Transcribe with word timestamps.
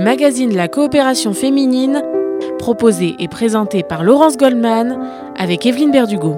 magazine 0.00 0.54
La 0.54 0.68
coopération 0.68 1.32
féminine, 1.32 2.02
proposé 2.58 3.14
et 3.18 3.28
présenté 3.28 3.82
par 3.82 4.02
Laurence 4.02 4.36
Goldman 4.36 4.98
avec 5.36 5.66
Evelyne 5.66 5.92
Berdugo. 5.92 6.36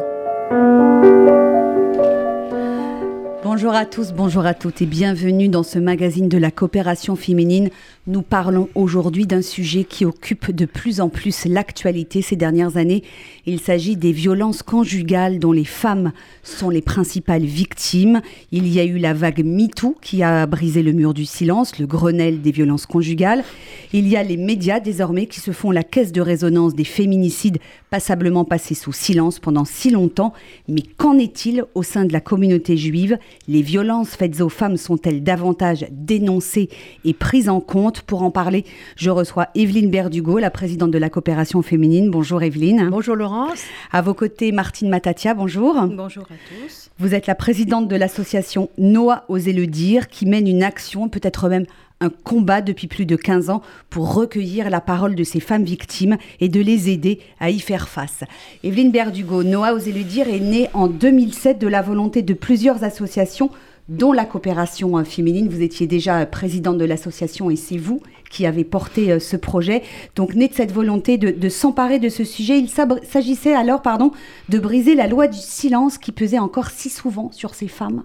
Bonjour 3.54 3.74
à 3.74 3.84
tous, 3.84 4.14
bonjour 4.14 4.46
à 4.46 4.54
toutes 4.54 4.80
et 4.80 4.86
bienvenue 4.86 5.50
dans 5.50 5.62
ce 5.62 5.78
magazine 5.78 6.26
de 6.26 6.38
la 6.38 6.50
coopération 6.50 7.16
féminine. 7.16 7.68
Nous 8.06 8.22
parlons 8.22 8.70
aujourd'hui 8.74 9.26
d'un 9.26 9.42
sujet 9.42 9.84
qui 9.84 10.06
occupe 10.06 10.52
de 10.52 10.64
plus 10.64 11.02
en 11.02 11.10
plus 11.10 11.44
l'actualité 11.44 12.22
ces 12.22 12.34
dernières 12.34 12.78
années. 12.78 13.02
Il 13.44 13.60
s'agit 13.60 13.96
des 13.96 14.10
violences 14.10 14.62
conjugales 14.62 15.38
dont 15.38 15.52
les 15.52 15.66
femmes 15.66 16.12
sont 16.42 16.70
les 16.70 16.80
principales 16.80 17.44
victimes. 17.44 18.22
Il 18.52 18.66
y 18.66 18.80
a 18.80 18.84
eu 18.84 18.96
la 18.96 19.12
vague 19.12 19.44
MeToo 19.44 19.96
qui 20.00 20.22
a 20.22 20.46
brisé 20.46 20.82
le 20.82 20.92
mur 20.92 21.12
du 21.12 21.26
silence, 21.26 21.78
le 21.78 21.86
Grenelle 21.86 22.40
des 22.40 22.52
violences 22.52 22.86
conjugales. 22.86 23.44
Il 23.92 24.08
y 24.08 24.16
a 24.16 24.22
les 24.22 24.38
médias 24.38 24.80
désormais 24.80 25.26
qui 25.26 25.40
se 25.40 25.50
font 25.50 25.70
la 25.70 25.82
caisse 25.82 26.12
de 26.12 26.22
résonance 26.22 26.74
des 26.74 26.84
féminicides 26.84 27.58
passablement 27.90 28.46
passés 28.46 28.74
sous 28.74 28.94
silence 28.94 29.38
pendant 29.38 29.66
si 29.66 29.90
longtemps. 29.90 30.32
Mais 30.68 30.80
qu'en 30.96 31.18
est-il 31.18 31.66
au 31.74 31.82
sein 31.82 32.06
de 32.06 32.14
la 32.14 32.20
communauté 32.20 32.78
juive 32.78 33.18
Les 33.48 33.62
violences 33.62 34.10
faites 34.10 34.40
aux 34.40 34.48
femmes 34.48 34.76
sont-elles 34.76 35.24
davantage 35.24 35.86
dénoncées 35.90 36.68
et 37.04 37.12
prises 37.12 37.48
en 37.48 37.60
compte 37.60 38.02
Pour 38.02 38.22
en 38.22 38.30
parler, 38.30 38.64
je 38.94 39.10
reçois 39.10 39.48
Evelyne 39.56 39.90
Berdugo, 39.90 40.38
la 40.38 40.50
présidente 40.50 40.92
de 40.92 40.98
la 40.98 41.10
coopération 41.10 41.60
féminine. 41.60 42.08
Bonjour 42.08 42.42
Evelyne. 42.42 42.88
Bonjour 42.90 43.16
Laurence. 43.16 43.64
À 43.90 44.00
vos 44.00 44.14
côtés, 44.14 44.52
Martine 44.52 44.88
Matatia, 44.88 45.34
bonjour. 45.34 45.74
Bonjour 45.88 46.24
à 46.24 46.34
tous. 46.48 46.90
Vous 47.00 47.14
êtes 47.14 47.26
la 47.26 47.34
présidente 47.34 47.88
de 47.88 47.96
l'association 47.96 48.70
Noah 48.78 49.24
Osez 49.28 49.52
le 49.52 49.66
dire, 49.66 50.08
qui 50.08 50.24
mène 50.24 50.46
une 50.46 50.62
action, 50.62 51.08
peut-être 51.08 51.48
même 51.48 51.66
un 52.00 52.10
combat 52.10 52.60
depuis 52.60 52.88
plus 52.88 53.06
de 53.06 53.16
15 53.16 53.50
ans 53.50 53.62
pour 53.90 54.14
recueillir 54.14 54.70
la 54.70 54.80
parole 54.80 55.14
de 55.14 55.24
ces 55.24 55.40
femmes 55.40 55.64
victimes 55.64 56.16
et 56.40 56.48
de 56.48 56.60
les 56.60 56.90
aider 56.90 57.20
à 57.40 57.50
y 57.50 57.60
faire 57.60 57.88
face. 57.88 58.24
Evelyne 58.64 58.90
Berdugo, 58.90 59.42
Noah 59.42 59.74
Osez 59.74 59.92
le 59.92 60.02
dire, 60.02 60.28
est 60.28 60.40
née 60.40 60.68
en 60.74 60.88
2007 60.88 61.58
de 61.58 61.68
la 61.68 61.82
volonté 61.82 62.22
de 62.22 62.34
plusieurs 62.34 62.84
associations 62.84 63.50
dont 63.88 64.12
la 64.12 64.24
coopération 64.24 65.04
féminine. 65.04 65.48
Vous 65.48 65.62
étiez 65.62 65.86
déjà 65.86 66.24
présidente 66.26 66.78
de 66.78 66.84
l'association 66.84 67.50
et 67.50 67.56
c'est 67.56 67.76
vous 67.76 68.00
qui 68.30 68.46
avez 68.46 68.64
porté 68.64 69.20
ce 69.20 69.36
projet. 69.36 69.82
Donc, 70.16 70.34
né 70.34 70.48
de 70.48 70.54
cette 70.54 70.72
volonté 70.72 71.18
de, 71.18 71.48
s'emparer 71.48 71.98
de 71.98 72.08
ce 72.08 72.24
sujet, 72.24 72.58
il 72.58 72.68
s'agissait 72.68 73.54
alors 73.54 73.82
pardon, 73.82 74.10
de 74.48 74.58
briser 74.58 74.94
la 74.94 75.06
loi 75.06 75.28
du 75.28 75.38
silence 75.38 75.98
qui 75.98 76.12
pesait 76.12 76.38
encore 76.38 76.70
si 76.70 76.88
souvent 76.88 77.30
sur 77.30 77.54
ces 77.54 77.68
femmes? 77.68 78.04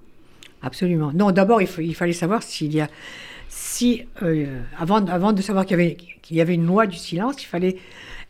Absolument. 0.62 1.12
Non, 1.14 1.32
d'abord, 1.32 1.62
il, 1.62 1.96
fallait 1.96 2.14
savoir 2.14 2.44
s'il 2.44 2.74
y 2.74 2.82
a 2.82 2.90
si, 3.50 4.06
euh, 4.22 4.62
avant, 4.78 5.02
de 5.02 5.42
savoir 5.42 5.66
qu'il 5.66 5.78
y, 6.32 6.42
avait, 6.42 6.56
une 6.56 6.66
loi 6.66 6.88
du 6.88 6.98
silence, 6.98 7.42
il 7.42 7.46
fallait 7.46 7.78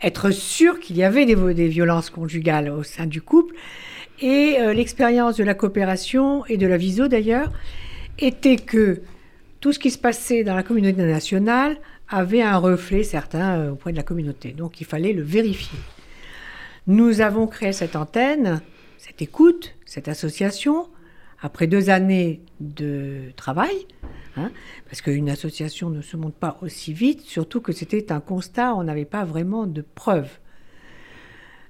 être 0.02 0.32
sûr 0.32 0.80
qu'il 0.80 0.98
y 0.98 1.04
avait 1.04 1.26
des, 1.26 1.36
des, 1.54 1.68
violences 1.68 2.10
conjugales 2.10 2.70
au 2.70 2.84
sein 2.84 3.06
du 3.06 3.22
couple. 3.22 3.56
Et 4.20 4.58
euh, 4.60 4.74
l'expérience 4.74 5.38
de 5.38 5.44
la 5.44 5.54
coopération 5.54 6.46
et 6.46 6.58
de 6.58 6.68
la 6.68 6.78
viso 6.78 7.08
d'ailleurs 7.08 7.52
était 8.20 8.58
que 8.58 9.02
tout 9.60 9.74
ce 9.74 9.80
qui 9.80 9.92
se 9.92 9.98
passait 9.98 10.44
dans 10.44 10.56
la 10.56 10.64
communauté 10.64 11.02
nationale 11.04 11.78
avait 12.10 12.42
un 12.42 12.58
reflet 12.58 13.04
certain 13.04 13.60
euh, 13.60 13.72
auprès 13.72 13.92
de 13.92 13.98
la 13.98 14.04
communauté. 14.04 14.52
Donc 14.52 14.82
il 14.82 14.86
fallait 14.86 15.14
le 15.14 15.24
vérifier. 15.24 15.80
Nous 16.88 17.22
avons 17.22 17.48
créé 17.48 17.74
cette 17.74 17.96
antenne, 17.96 18.62
cette 18.98 19.22
écoute, 19.22 19.76
cette 19.86 20.08
association, 20.08 20.88
après 21.42 21.68
deux 21.68 21.90
années 21.90 22.42
de 22.60 23.32
travail, 23.36 23.86
Hein 24.38 24.52
parce 24.86 25.02
qu'une 25.02 25.30
association 25.30 25.90
ne 25.90 26.02
se 26.02 26.16
monte 26.16 26.36
pas 26.36 26.58
aussi 26.62 26.94
vite, 26.94 27.22
surtout 27.22 27.60
que 27.60 27.72
c'était 27.72 28.12
un 28.12 28.20
constat, 28.20 28.76
on 28.76 28.84
n'avait 28.84 29.06
pas 29.06 29.26
vraiment 29.26 29.66
de 29.66 29.82
preuves. 29.82 30.30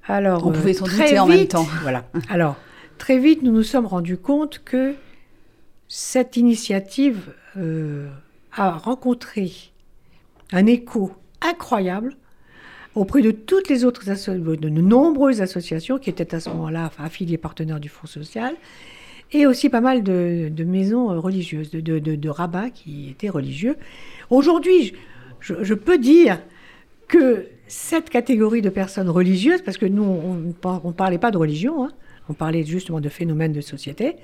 Alors, 0.06 0.45
on 0.45 0.52
pouvait 0.52 0.73
s'en 0.73 0.86
douter 0.86 1.20
en 1.20 1.28
même 1.28 1.48
temps. 1.48 1.68
Voilà. 1.82 2.06
Alors, 2.30 2.58
très 2.98 3.17
vite, 3.17 3.42
nous 3.42 3.52
nous 3.52 3.64
sommes 3.64 3.86
rendus 3.86 4.17
compte 4.17 4.61
que 4.64 4.95
cette 5.88 6.38
initiative 6.38 7.33
euh, 7.58 8.10
a 8.52 8.72
rencontré 8.72 9.52
un 10.52 10.66
écho 10.66 11.14
incroyable 11.42 12.16
auprès 12.95 13.22
de 13.22 13.32
toutes 13.32 13.70
les 13.70 13.86
autres 13.86 14.04
de 14.06 14.70
nombreuses 14.70 15.42
associations 15.42 16.00
qui 16.00 16.10
étaient 16.10 16.33
à 16.33 16.39
ce 16.39 16.50
moment-là 16.50 16.92
affiliées 16.98 17.38
partenaires 17.38 17.80
du 17.80 17.89
Fonds 17.89 18.08
social 18.08 18.56
et 19.32 19.45
aussi 19.45 19.70
pas 19.70 19.82
mal 19.82 20.04
de, 20.04 20.64
maisons 20.64 21.11
euh, 21.11 21.20
religieuses, 21.20 21.71
de, 21.71 21.99
de, 21.99 22.30
rabbins 22.30 22.70
qui 22.70 23.10
étaient 23.10 23.30
religieux. 23.30 23.76
Aujourd'hui, 24.30 24.93
je, 25.39 25.73
peux 25.73 25.98
dire 25.98 26.39
que 27.08 27.48
cette 27.67 28.10
catégorie 28.10 28.61
de 28.61 28.70
personnes 28.70 29.10
religieuses, 29.10 29.61
parce 29.61 29.77
que 29.77 29.86
nous, 29.86 30.04
on 30.04 30.33
ne 30.36 30.92
parlait 30.92 31.17
pas 31.17 31.32
de 31.32 31.38
religion, 31.38 31.86
hein, 31.86 31.92
on 32.30 32.33
parlait 32.33 32.64
justement 32.64 32.99
de 32.99 33.10
phénomènes 33.10 33.54
de 33.54 33.61
société, 33.61 34.15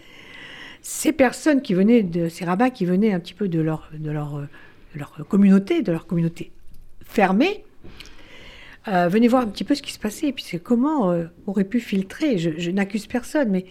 ces 0.82 1.14
personnes 1.14 1.62
qui 1.62 1.74
venaient 1.74 2.04
de 2.04 2.28
ces 2.28 2.44
rabbins 2.44 2.70
qui 2.70 2.86
venaient 2.86 3.14
un 3.14 3.20
petit 3.20 3.34
peu 3.34 3.48
de 3.48 3.62
leur, 3.62 3.90
de 3.98 4.12
leur, 4.12 4.38
de 4.38 5.00
leur 5.00 5.14
communauté, 5.30 5.82
de 5.82 5.92
leur 5.92 6.06
communauté 6.06 6.52
fermée, 7.06 7.64
euh, 8.90 9.08
venaient 9.08 9.30
voir 9.30 9.44
un 9.44 9.48
petit 9.48 9.64
peu 9.64 9.76
ce 9.76 9.82
qui 9.82 9.94
se 9.94 10.00
passait, 10.00 10.34
puis 10.34 10.44
c'est 10.46 10.60
comment 10.60 11.12
euh, 11.12 11.26
aurait 11.48 11.64
pu 11.64 11.80
filtrer. 11.80 12.38
Je 12.38 12.72
n'accuse 12.72 13.08
personne, 13.08 13.50
mais 13.50 13.66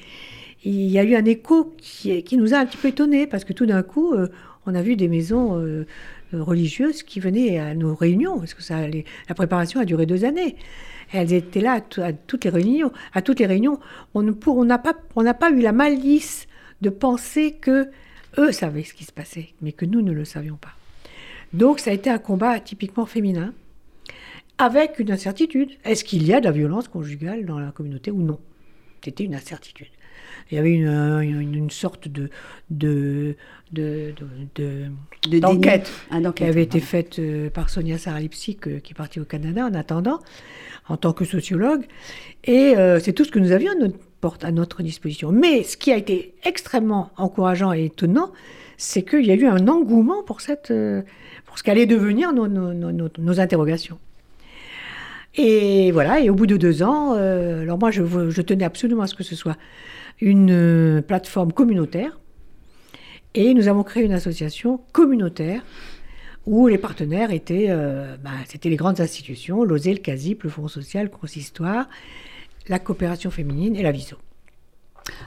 il 0.65 0.91
y 0.91 0.99
a 0.99 1.05
eu 1.05 1.15
un 1.17 1.25
écho 1.25 1.75
qui, 1.79 2.37
nous 2.37 2.55
a 2.55 2.59
un 2.59 2.67
petit 2.67 2.77
peu 2.77 2.89
étonnés, 2.89 3.27
parce 3.27 3.45
que 3.45 3.53
tout 3.53 3.67
d'un 3.67 3.83
coup, 3.83 4.15
euh, 4.15 4.29
on 4.67 4.75
a 4.75 4.83
vu 4.83 4.97
des 4.97 5.09
maisons 5.09 5.59
euh, 5.59 5.87
religieuses 6.33 7.03
qui 7.03 7.21
venaient 7.21 7.59
à 7.59 7.75
nos 7.75 7.95
réunions, 7.95 8.39
parce 8.39 8.55
que 8.55 8.63
la 9.29 9.35
préparation 9.35 9.81
a 9.81 9.85
duré 9.85 10.07
deux 10.07 10.25
années. 10.25 10.57
Elles 11.13 11.33
étaient 11.33 11.61
là 11.61 11.81
à, 11.99 12.13
toutes 12.13 12.45
les 12.45 12.51
réunions. 12.51 12.93
À 13.13 13.23
toutes 13.23 13.41
les 13.41 13.47
réunions, 13.47 13.81
on 14.15 14.23
n'a 14.65 14.79
pas, 14.79 14.95
pas 15.35 15.51
eu 15.51 15.61
la 15.61 15.73
malice 15.73 16.47
de 16.81 16.91
penser 16.91 17.53
que 17.61 17.91
eux 18.39 18.53
savaient 18.53 18.85
ce 18.85 18.95
qui 18.95 19.05
se 19.05 19.13
passait, 19.13 19.51
mais 19.61 19.73
que 19.73 19.85
nous 19.85 20.01
ne 20.01 20.13
le 20.13 20.25
savions 20.25 20.57
pas. 20.57 20.73
Donc 21.53 21.81
ça 21.81 21.91
a 21.91 21.95
été 21.95 22.09
un 22.09 22.19
combat 22.19 22.59
typiquement 22.61 23.05
féminin, 23.05 23.53
avec 24.59 24.99
une 24.99 25.11
incertitude. 25.11 25.71
Est-ce 25.85 26.05
qu'il 26.05 26.25
y 26.25 26.33
a 26.33 26.41
de 26.41 26.47
la 26.47 26.53
violence 26.53 26.89
conjugale 26.89 27.45
dans 27.45 27.59
la 27.59 27.73
communauté 27.73 28.11
ou 28.11 28.23
non? 28.23 28.39
C'était 29.03 29.25
une 29.25 29.35
incertitude 29.35 29.89
il 30.51 30.57
y 30.57 30.59
avait 30.59 30.73
une, 30.73 30.89
une, 31.23 31.55
une 31.55 31.71
sorte 31.71 32.09
de, 32.09 32.29
de, 32.71 33.37
de, 33.73 34.15
de, 34.55 35.39
d'enquête 35.39 35.91
qui 36.37 36.45
avait 36.45 36.63
été 36.63 36.81
faite 36.81 37.19
euh, 37.19 37.51
par 37.51 37.71
Sonia 37.71 37.99
Saralipsik, 37.99 38.69
euh, 38.69 38.79
qui 38.81 38.93
est 38.93 38.95
partie 38.95 39.21
au 39.21 39.25
Canada 39.25 39.65
en 39.65 39.75
attendant, 39.75 40.21
en 40.89 40.97
tant 40.97 41.13
que 41.13 41.25
sociologue. 41.25 41.87
Et 42.45 42.77
euh, 42.77 43.01
c'est 43.01 43.13
tout 43.13 43.25
ce 43.25 43.31
que 43.31 43.39
nous 43.39 43.53
avions 43.53 43.73
à 43.73 43.77
notre, 43.77 43.99
porte, 44.21 44.45
à 44.45 44.53
notre 44.53 44.83
disposition. 44.83 45.33
Mais 45.33 45.63
ce 45.63 45.77
qui 45.77 45.93
a 45.93 45.97
été 45.97 46.35
extrêmement 46.45 47.11
encourageant 47.17 47.73
et 47.73 47.87
étonnant, 47.87 48.31
c'est 48.77 49.03
qu'il 49.03 49.25
y 49.25 49.31
a 49.31 49.35
eu 49.35 49.47
un 49.47 49.69
engouement 49.69 50.23
pour, 50.23 50.41
cette, 50.41 50.73
pour 51.47 51.59
ce 51.59 51.63
qu'allaient 51.63 51.87
devenir 51.87 52.33
nos, 52.33 52.49
nos, 52.49 52.73
nos, 52.75 53.09
nos 53.17 53.41
interrogations. 53.41 53.99
Et 55.35 55.93
voilà, 55.93 56.21
et 56.21 56.29
au 56.29 56.35
bout 56.35 56.47
de 56.47 56.57
deux 56.57 56.83
ans, 56.83 57.15
euh, 57.17 57.63
alors 57.63 57.79
moi 57.79 57.91
je, 57.91 58.03
je, 58.31 58.43
tenais 58.43 58.65
absolument 58.65 59.03
à 59.03 59.07
ce 59.07 59.15
que 59.15 59.23
ce 59.23 59.35
soit 59.35 59.57
une 60.21 60.51
euh, 60.51 61.01
plateforme 61.01 61.53
communautaire, 61.53 62.19
et 63.35 63.55
nous 63.55 63.69
avons 63.69 63.83
créé 63.83 64.05
une 64.05 64.13
association 64.13 64.81
communautaire 64.93 65.63
où 66.45 66.67
les 66.69 66.77
partenaires 66.77 67.31
étaient, 67.31 67.69
euh, 67.71 68.17
bah, 68.23 68.31
c'était 68.47 68.69
les 68.69 68.77
grandes 68.77 69.01
institutions, 69.01 69.65
l'OSE, 69.65 69.87
le 69.87 69.97
CASIP, 69.97 70.43
le 70.43 70.51
Fonds 70.51 70.69
social, 70.69 71.05
le 71.05 71.11
Consistoire, 71.11 71.89
la 72.69 72.79
coopération 72.79 73.31
féminine 73.31 73.75
et 73.75 73.83
la 73.83 73.93
VISO. 73.93 74.17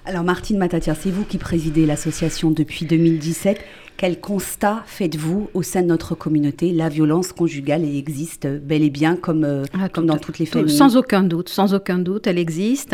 Alors 0.05 0.23
Martine 0.23 0.57
Matatia, 0.57 0.93
c'est 0.93 1.09
vous 1.09 1.25
qui 1.25 1.37
présidez 1.37 1.85
l'association 1.85 2.51
depuis 2.51 2.85
2017. 2.85 3.59
Quel 3.97 4.19
constat 4.19 4.83
faites-vous 4.85 5.49
au 5.53 5.63
sein 5.63 5.81
de 5.81 5.87
notre 5.87 6.15
communauté? 6.15 6.73
La 6.73 6.89
violence 6.89 7.31
conjugale 7.31 7.85
existe 7.85 8.45
bel 8.45 8.83
et 8.83 8.89
bien 8.89 9.15
comme, 9.15 9.45
euh, 9.45 9.63
ah, 9.73 9.87
comme 9.87 10.05
dans 10.05 10.17
toutes 10.17 10.37
les 10.37 10.45
familles 10.45 10.75
Sans 10.75 10.97
aucun 10.97 11.23
doute, 11.23 11.47
sans 11.47 11.73
aucun 11.73 11.97
doute, 11.97 12.27
elle 12.27 12.37
existe. 12.37 12.93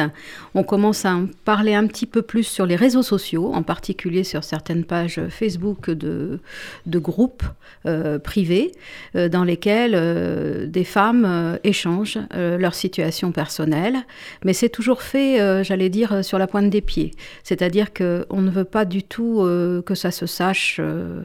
On 0.53 0.63
commence 0.63 1.05
à 1.05 1.15
en 1.15 1.25
parler 1.43 1.73
un 1.73 1.87
petit 1.87 2.05
peu 2.05 2.21
plus 2.21 2.43
sur 2.43 2.67
les 2.67 2.75
réseaux 2.75 3.01
sociaux, 3.01 3.51
en 3.51 3.63
particulier 3.63 4.23
sur 4.23 4.43
certaines 4.43 4.83
pages 4.83 5.19
Facebook 5.29 5.89
de, 5.89 6.39
de 6.85 6.99
groupes 6.99 7.43
euh, 7.87 8.19
privés 8.19 8.73
euh, 9.15 9.27
dans 9.27 9.43
lesquels 9.43 9.93
euh, 9.95 10.67
des 10.67 10.83
femmes 10.83 11.57
échangent 11.63 12.19
leur 12.31 12.75
situation 12.75 13.31
personnelle. 13.31 13.97
Mais 14.45 14.53
c'est 14.53 14.69
toujours 14.69 15.01
fait, 15.01 15.63
j'allais 15.63 15.89
dire, 15.89 16.23
sur 16.23 16.37
la 16.37 16.47
pointe 16.47 16.69
des 16.69 16.81
pieds. 16.81 17.11
C'est-à-dire 17.43 17.93
qu'on 17.93 18.41
ne 18.41 18.51
veut 18.51 18.65
pas 18.65 18.85
du 18.85 19.03
tout 19.03 19.43
que 19.85 19.95
ça 19.95 20.11
se 20.11 20.25
sache 20.25 20.79
euh, 20.91 21.21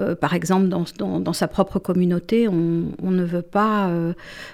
euh, 0.00 0.14
par 0.14 0.34
exemple, 0.34 0.68
dans, 0.68 0.84
dans, 0.98 1.20
dans, 1.20 1.32
sa 1.32 1.46
propre 1.46 1.78
communauté, 1.78 2.48
on, 2.48 2.92
on 3.02 3.10
ne 3.10 3.24
veut 3.24 3.42
pas 3.42 3.90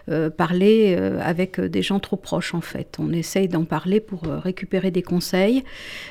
euh, 0.08 0.30
parler 0.30 0.94
avec 1.20 1.60
des 1.60 1.82
gens 1.82 1.98
trop 1.98 2.16
proches, 2.16 2.54
en 2.54 2.60
fait. 2.60 2.96
On 2.98 3.12
essaye 3.12 3.48
d'en 3.48 3.64
parler 3.64 4.00
pour 4.00 4.22
récupérer 4.22 4.90
des 4.90 5.02
conseils. 5.02 5.64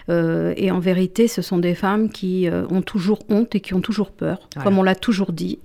et 0.09 0.71
en 0.71 0.79
vérité, 0.79 1.27
ce 1.27 1.41
sont 1.41 1.57
des 1.57 1.75
femmes 1.75 2.09
qui 2.09 2.47
ont 2.69 2.81
toujours 2.81 3.19
honte 3.29 3.55
et 3.55 3.59
qui 3.59 3.73
ont 3.73 3.81
toujours 3.81 4.11
peur, 4.11 4.39
voilà. 4.55 4.63
comme 4.63 4.79
on 4.79 4.83
l'a 4.83 4.95
toujours 4.95 5.31
dit. 5.31 5.59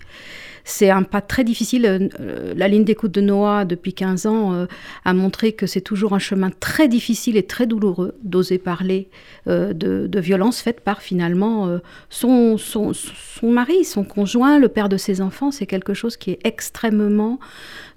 C'est 0.64 0.90
un 0.90 1.02
pas 1.02 1.20
très 1.20 1.44
difficile. 1.44 1.86
Euh, 1.86 2.54
la 2.56 2.68
ligne 2.68 2.84
d'écoute 2.84 3.12
de 3.12 3.20
Noah, 3.20 3.64
depuis 3.64 3.92
15 3.92 4.26
ans, 4.26 4.54
euh, 4.54 4.66
a 5.04 5.12
montré 5.12 5.52
que 5.52 5.66
c'est 5.66 5.80
toujours 5.80 6.14
un 6.14 6.18
chemin 6.18 6.50
très 6.50 6.88
difficile 6.88 7.36
et 7.36 7.44
très 7.44 7.66
douloureux 7.66 8.14
d'oser 8.22 8.58
parler 8.58 9.08
de, 9.46 9.72
de 9.72 10.20
violences 10.20 10.60
faites 10.60 10.80
par 10.80 11.02
finalement 11.02 11.78
son, 12.08 12.56
son, 12.56 12.92
son, 12.94 13.50
mari, 13.50 13.84
son 13.84 14.04
conjoint, 14.04 14.58
le 14.58 14.68
père 14.68 14.88
de 14.88 14.96
ses 14.96 15.20
enfants. 15.20 15.50
C'est 15.50 15.66
quelque 15.66 15.92
chose 15.92 16.16
qui 16.16 16.30
est 16.30 16.40
extrêmement 16.44 17.38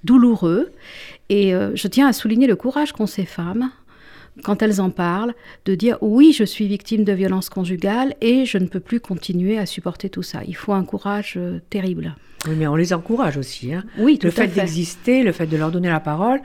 douloureux. 0.04 0.72
Et 1.30 1.52
je 1.52 1.88
tiens 1.88 2.08
à 2.08 2.14
souligner 2.14 2.48
le 2.48 2.56
courage 2.56 2.92
qu'ont 2.92 3.08
ces 3.08 3.26
femmes 3.26 3.70
quand 4.44 4.62
elles 4.62 4.82
en 4.82 4.90
parlent, 4.90 5.34
de 5.66 5.76
dire 5.76 5.98
oui, 6.02 6.34
je 6.34 6.44
suis 6.44 6.68
victime 6.68 7.04
de 7.04 7.14
violences 7.14 7.50
conjugales 7.50 8.16
et 8.22 8.46
je 8.46 8.58
ne 8.58 8.68
peux 8.68 8.80
plus 8.80 9.00
continuer 9.00 9.58
à 9.58 9.66
supporter 9.66 10.10
tout 10.10 10.24
ça. 10.24 10.42
Il 10.48 10.56
faut 10.56 10.74
un 10.74 10.84
courage 10.84 11.36
euh, 11.38 11.60
terrible. 11.70 12.16
Oui, 12.48 12.56
mais 12.56 12.68
on 12.68 12.76
les 12.76 12.94
encourage 12.94 13.38
aussi. 13.38 13.74
Hein. 13.74 13.84
Oui, 13.98 14.20
le 14.22 14.30
fait, 14.30 14.48
d'exister, 14.48 15.24
le 15.24 15.32
fait 15.32 15.48
de 15.48 15.58
leur 15.58 15.72
donner 15.72 15.90
la 15.90 16.00
parole, 16.00 16.40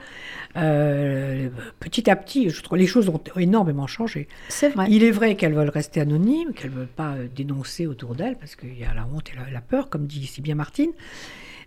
euh, 0.57 1.49
petit 1.79 2.09
à 2.09 2.15
petit, 2.15 2.49
je 2.49 2.61
trouve 2.61 2.77
les 2.77 2.87
choses 2.87 3.09
ont 3.09 3.21
énormément 3.37 3.87
changé. 3.87 4.27
C'est 4.49 4.69
vrai. 4.69 4.87
Il 4.89 5.03
est 5.03 5.11
vrai 5.11 5.35
qu'elles 5.35 5.53
veulent 5.53 5.69
rester 5.69 6.01
anonymes, 6.01 6.53
qu'elles 6.53 6.71
ne 6.71 6.77
veulent 6.77 6.87
pas 6.87 7.13
euh, 7.13 7.27
dénoncer 7.33 7.85
autour 7.85 8.15
d'elles, 8.15 8.37
parce 8.37 8.55
qu'il 8.55 8.77
y 8.77 8.83
a 8.83 8.93
la 8.93 9.07
honte 9.13 9.29
et 9.29 9.51
la, 9.51 9.61
peur, 9.61 9.89
comme 9.89 10.07
dit 10.07 10.25
si 10.25 10.41
bien 10.41 10.55
Martine. 10.55 10.91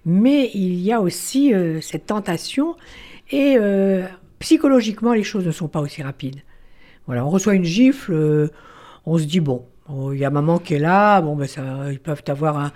Mais 0.05 0.51
il 0.55 0.75
y 0.81 0.93
a 0.93 1.01
aussi 1.01 1.53
cette 1.81 2.07
tentation 2.07 2.77
et 3.33 3.57
psychologiquement, 4.39 5.13
les 5.13 5.25
choses 5.25 5.47
ne 5.47 5.53
sont 5.53 5.69
pas 5.69 5.81
aussi 5.81 6.03
rapides. 6.03 6.43
Voilà, 7.07 7.25
on 7.25 7.31
reçoit 7.31 7.55
une 7.55 7.65
gifle, 7.65 8.13
euh, 8.13 8.49
on 9.05 9.19
se 9.19 9.25
dit 9.25 9.41
bon, 9.41 9.65
il 10.13 10.19
y 10.19 10.25
a 10.25 10.31
maman 10.31 10.59
qui 10.59 10.75
est 10.75 10.79
là, 10.81 11.21
bon 11.21 11.37
ben 11.37 11.47
ça, 11.47 11.63
ils 11.93 12.01
peuvent 12.01 12.23
avoir 12.27 12.73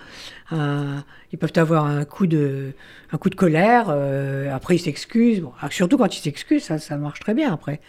un, 0.52 1.04
ils 1.32 1.38
peuvent 1.38 1.52
avoir 1.56 1.86
un 1.86 2.04
coup 2.04 2.26
de, 2.26 2.72
un 3.12 3.18
coup 3.18 3.30
de 3.30 3.34
colère. 3.34 3.86
Euh, 3.88 4.54
après 4.54 4.76
ils 4.76 4.78
s'excusent. 4.78 5.40
Bon, 5.40 5.52
ah, 5.60 5.68
surtout 5.70 5.98
quand 5.98 6.16
ils 6.16 6.20
s'excusent, 6.20 6.64
ça, 6.64 6.78
ça 6.78 6.96
marche 6.96 7.20
très 7.20 7.34
bien 7.34 7.52
après. 7.52 7.80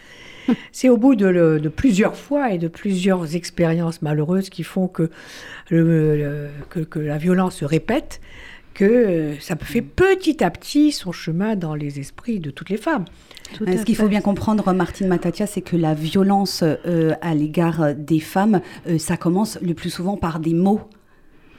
C'est 0.72 0.88
au 0.88 0.96
bout 0.96 1.14
de, 1.14 1.60
de, 1.62 1.68
plusieurs 1.68 2.16
fois 2.16 2.50
et 2.50 2.58
de 2.58 2.66
plusieurs 2.66 3.36
expériences 3.36 4.02
malheureuses 4.02 4.50
qui 4.50 4.64
font 4.64 4.88
que, 4.88 5.08
le, 5.70 6.48
que, 6.70 6.80
que, 6.80 6.98
la 6.98 7.16
violence 7.16 7.56
se 7.56 7.64
répète 7.64 8.20
que 8.74 8.84
euh, 8.84 9.40
ça 9.40 9.56
fait 9.56 9.82
petit 9.82 10.42
à 10.42 10.50
petit 10.50 10.92
son 10.92 11.12
chemin 11.12 11.56
dans 11.56 11.74
les 11.74 12.00
esprits 12.00 12.40
de 12.40 12.50
toutes 12.50 12.70
les 12.70 12.76
femmes. 12.76 13.04
Euh, 13.60 13.76
ce 13.76 13.84
qu'il 13.84 13.96
faut 13.96 14.08
bien 14.08 14.20
comprendre, 14.20 14.72
Martine 14.72 15.08
Matatia, 15.08 15.46
c'est 15.46 15.60
que 15.60 15.76
la 15.76 15.94
violence 15.94 16.62
euh, 16.62 17.14
à 17.20 17.34
l'égard 17.34 17.94
des 17.94 18.20
femmes, 18.20 18.60
euh, 18.86 18.98
ça 18.98 19.16
commence 19.16 19.58
le 19.60 19.74
plus 19.74 19.90
souvent 19.90 20.16
par 20.16 20.40
des 20.40 20.54
mots. 20.54 20.80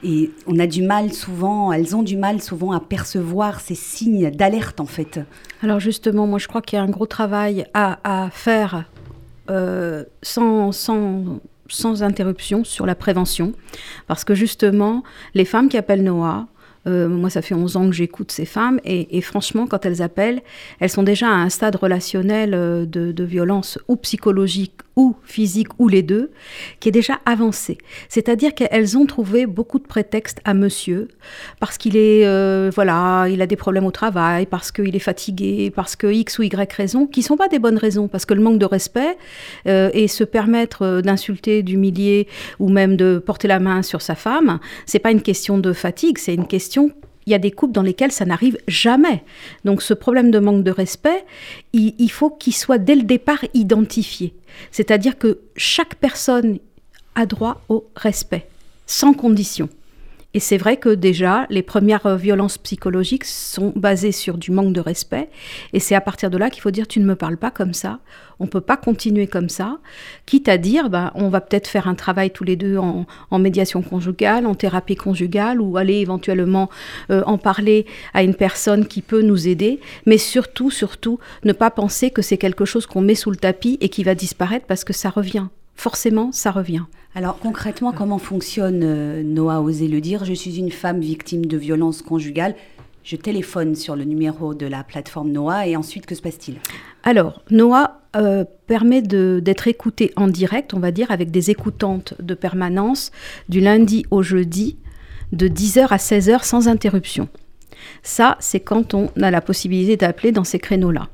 Et 0.02 0.30
on 0.46 0.58
a 0.58 0.66
du 0.66 0.82
mal 0.82 1.12
souvent, 1.12 1.72
elles 1.72 1.96
ont 1.96 2.02
du 2.02 2.16
mal 2.16 2.42
souvent 2.42 2.72
à 2.72 2.80
percevoir 2.80 3.60
ces 3.60 3.74
signes 3.74 4.30
d'alerte 4.30 4.80
en 4.80 4.86
fait. 4.86 5.20
Alors 5.62 5.80
justement, 5.80 6.26
moi 6.26 6.38
je 6.38 6.46
crois 6.46 6.60
qu'il 6.60 6.76
y 6.76 6.80
a 6.80 6.82
un 6.82 6.90
gros 6.90 7.06
travail 7.06 7.66
à, 7.72 8.28
faire 8.30 8.84
sans, 9.48 10.72
sans, 10.72 11.40
sans 11.68 12.02
interruption 12.02 12.64
sur 12.64 12.84
la 12.84 12.94
prévention. 12.94 13.54
Parce 14.06 14.24
que 14.24 14.34
justement, 14.34 15.04
les 15.32 15.46
femmes 15.46 15.70
qui 15.70 15.78
appellent 15.78 16.04
Noah, 16.04 16.48
euh, 16.86 17.08
moi, 17.08 17.30
ça 17.30 17.42
fait 17.42 17.54
11 17.54 17.76
ans 17.76 17.86
que 17.86 17.94
j'écoute 17.94 18.30
ces 18.30 18.44
femmes 18.44 18.80
et, 18.84 19.20
franchement, 19.20 19.66
quand 19.66 19.86
elles 19.86 20.02
appellent, 20.02 20.42
elles 20.80 20.90
sont 20.90 21.02
déjà 21.02 21.28
à 21.28 21.34
un 21.34 21.48
stade 21.48 21.76
relationnel 21.76 22.54
euh, 22.54 22.84
de, 22.86 23.24
violence 23.24 23.78
ou 23.88 23.96
psychologique 23.96 24.74
ou 24.96 25.16
physique 25.24 25.68
ou 25.78 25.88
les 25.88 26.02
deux, 26.02 26.30
qui 26.80 26.88
est 26.88 26.92
déjà 26.92 27.18
avancé. 27.26 27.78
C'est-à-dire 28.08 28.54
qu'elles 28.54 28.96
ont 28.96 29.06
trouvé 29.06 29.46
beaucoup 29.46 29.78
de 29.78 29.86
prétextes 29.86 30.40
à 30.44 30.54
monsieur 30.54 31.08
parce 31.60 31.78
qu'il 31.78 31.96
est, 31.96 32.26
euh, 32.26 32.70
voilà, 32.74 33.26
il 33.28 33.42
a 33.42 33.46
des 33.46 33.56
problèmes 33.56 33.86
au 33.86 33.90
travail, 33.90 34.46
parce 34.46 34.70
qu'il 34.70 34.94
est 34.94 35.00
fatigué, 35.00 35.72
parce 35.74 35.96
que 35.96 36.06
X 36.06 36.38
ou 36.38 36.42
Y 36.42 36.72
raisons, 36.72 37.06
qui 37.06 37.22
sont 37.22 37.36
pas 37.36 37.48
des 37.48 37.58
bonnes 37.58 37.78
raisons, 37.78 38.08
parce 38.08 38.24
que 38.24 38.34
le 38.34 38.40
manque 38.40 38.58
de 38.58 38.66
respect 38.66 39.16
et 39.66 40.08
se 40.08 40.24
permettre 40.24 41.00
d'insulter, 41.02 41.62
d'humilier 41.62 42.28
ou 42.58 42.68
même 42.68 42.96
de 42.96 43.22
porter 43.24 43.48
la 43.48 43.60
main 43.60 43.82
sur 43.82 44.02
sa 44.02 44.14
femme, 44.14 44.58
c'est 44.86 44.98
pas 44.98 45.10
une 45.10 45.22
question 45.22 45.58
de 45.58 45.72
fatigue, 45.72 46.18
c'est 46.18 46.34
une 46.34 46.46
question 46.46 46.92
il 47.26 47.30
y 47.30 47.34
a 47.34 47.38
des 47.38 47.50
couples 47.50 47.72
dans 47.72 47.82
lesquels 47.82 48.12
ça 48.12 48.24
n'arrive 48.24 48.58
jamais. 48.68 49.22
Donc 49.64 49.82
ce 49.82 49.94
problème 49.94 50.30
de 50.30 50.38
manque 50.38 50.62
de 50.62 50.70
respect, 50.70 51.24
il, 51.72 52.10
faut 52.10 52.30
qu'il 52.30 52.54
soit 52.54 52.78
dès 52.78 52.94
le 52.94 53.02
départ 53.02 53.44
identifié. 53.54 54.34
C'est-à-dire 54.70 55.18
que 55.18 55.40
chaque 55.56 55.96
personne 55.96 56.58
a 57.14 57.26
droit 57.26 57.62
au 57.68 57.86
respect, 57.96 58.48
sans 58.86 59.12
condition. 59.12 59.68
Et 60.34 60.40
c'est 60.40 60.56
vrai 60.58 60.76
que 60.76 60.88
déjà, 60.88 61.46
les 61.48 61.62
premières 61.62 62.06
euh, 62.06 62.16
violences 62.16 62.58
psychologiques 62.58 63.24
sont 63.24 63.72
basées 63.76 64.12
sur 64.12 64.36
du 64.36 64.50
manque 64.50 64.72
de 64.72 64.80
respect. 64.80 65.30
Et 65.72 65.78
c'est 65.78 65.94
à 65.94 66.00
partir 66.00 66.28
de 66.28 66.36
là 66.36 66.50
qu'il 66.50 66.60
faut 66.60 66.72
dire 66.72 66.88
tu 66.88 66.98
ne 66.98 67.04
me 67.04 67.14
parles 67.14 67.36
pas 67.36 67.52
comme 67.52 67.72
ça, 67.72 68.00
on 68.40 68.44
ne 68.44 68.48
peut 68.48 68.60
pas 68.60 68.76
continuer 68.76 69.28
comme 69.28 69.48
ça. 69.48 69.78
Quitte 70.26 70.48
à 70.48 70.58
dire 70.58 70.90
bah, 70.90 71.12
on 71.14 71.28
va 71.28 71.40
peut-être 71.40 71.68
faire 71.68 71.86
un 71.86 71.94
travail 71.94 72.32
tous 72.32 72.42
les 72.42 72.56
deux 72.56 72.76
en, 72.76 73.06
médiation 73.38 73.82
conjugale, 73.82 74.46
en 74.46 74.54
thérapie 74.54 74.96
conjugale, 74.96 75.60
ou 75.60 75.76
aller 75.76 75.98
éventuellement 75.98 76.68
euh, 77.10 77.22
en 77.26 77.38
parler 77.38 77.86
à 78.12 78.24
une 78.24 78.34
personne 78.34 78.86
qui 78.86 79.02
peut 79.02 79.22
nous 79.22 79.46
aider. 79.46 79.80
Mais 80.04 80.18
surtout, 80.18 80.70
surtout, 80.70 81.20
ne 81.44 81.52
pas 81.52 81.70
penser 81.70 82.10
que 82.10 82.22
c'est 82.22 82.38
quelque 82.38 82.64
chose 82.64 82.86
qu'on 82.86 83.02
met 83.02 83.14
sous 83.14 83.30
le 83.30 83.36
tapis 83.36 83.78
et 83.80 83.88
qui 83.88 84.02
va 84.02 84.16
disparaître 84.16 84.66
parce 84.66 84.82
que 84.82 84.92
ça 84.92 85.10
revient. 85.10 85.46
Forcément, 85.76 86.32
ça 86.32 86.50
revient. 86.50 86.84
Alors 87.16 87.38
concrètement, 87.38 87.92
comment 87.92 88.18
fonctionne 88.18 88.80
euh, 88.82 89.22
Noah 89.22 89.60
Osez 89.60 89.86
le 89.86 90.00
dire? 90.00 90.24
Je 90.24 90.32
suis 90.32 90.58
une 90.58 90.72
femme 90.72 91.00
victime 91.00 91.46
de 91.46 91.56
violences 91.56 92.02
conjugales. 92.02 92.56
Je 93.04 93.14
téléphone 93.14 93.76
sur 93.76 93.94
le 93.94 94.02
numéro 94.02 94.52
de 94.52 94.66
la 94.66 94.82
plateforme 94.82 95.30
Noah 95.30 95.68
et 95.68 95.76
ensuite 95.76 96.06
que 96.06 96.16
se 96.16 96.22
passe-t-il? 96.22 96.56
Alors, 97.04 97.42
Noah 97.50 98.00
euh, 98.16 98.44
permet 98.66 99.00
d'être 99.00 99.68
écouté 99.68 100.12
en 100.16 100.26
direct, 100.26 100.74
on 100.74 100.80
va 100.80 100.90
dire, 100.90 101.12
avec 101.12 101.30
des 101.30 101.52
écoutantes 101.52 102.14
de 102.20 102.34
permanence 102.34 103.12
du 103.48 103.60
lundi 103.60 104.06
au 104.10 104.22
jeudi 104.22 104.76
de 105.30 105.46
10h 105.46 105.86
à 105.90 105.98
16h 105.98 106.42
sans 106.42 106.66
interruption. 106.66 107.28
Ça, 108.02 108.36
c'est 108.40 108.60
quand 108.60 108.94
on 108.94 109.10
a 109.22 109.30
la 109.30 109.40
possibilité 109.40 109.96
d'appeler 109.96 110.32
dans 110.32 110.44
ces 110.44 110.58
créneaux-là. 110.58 111.08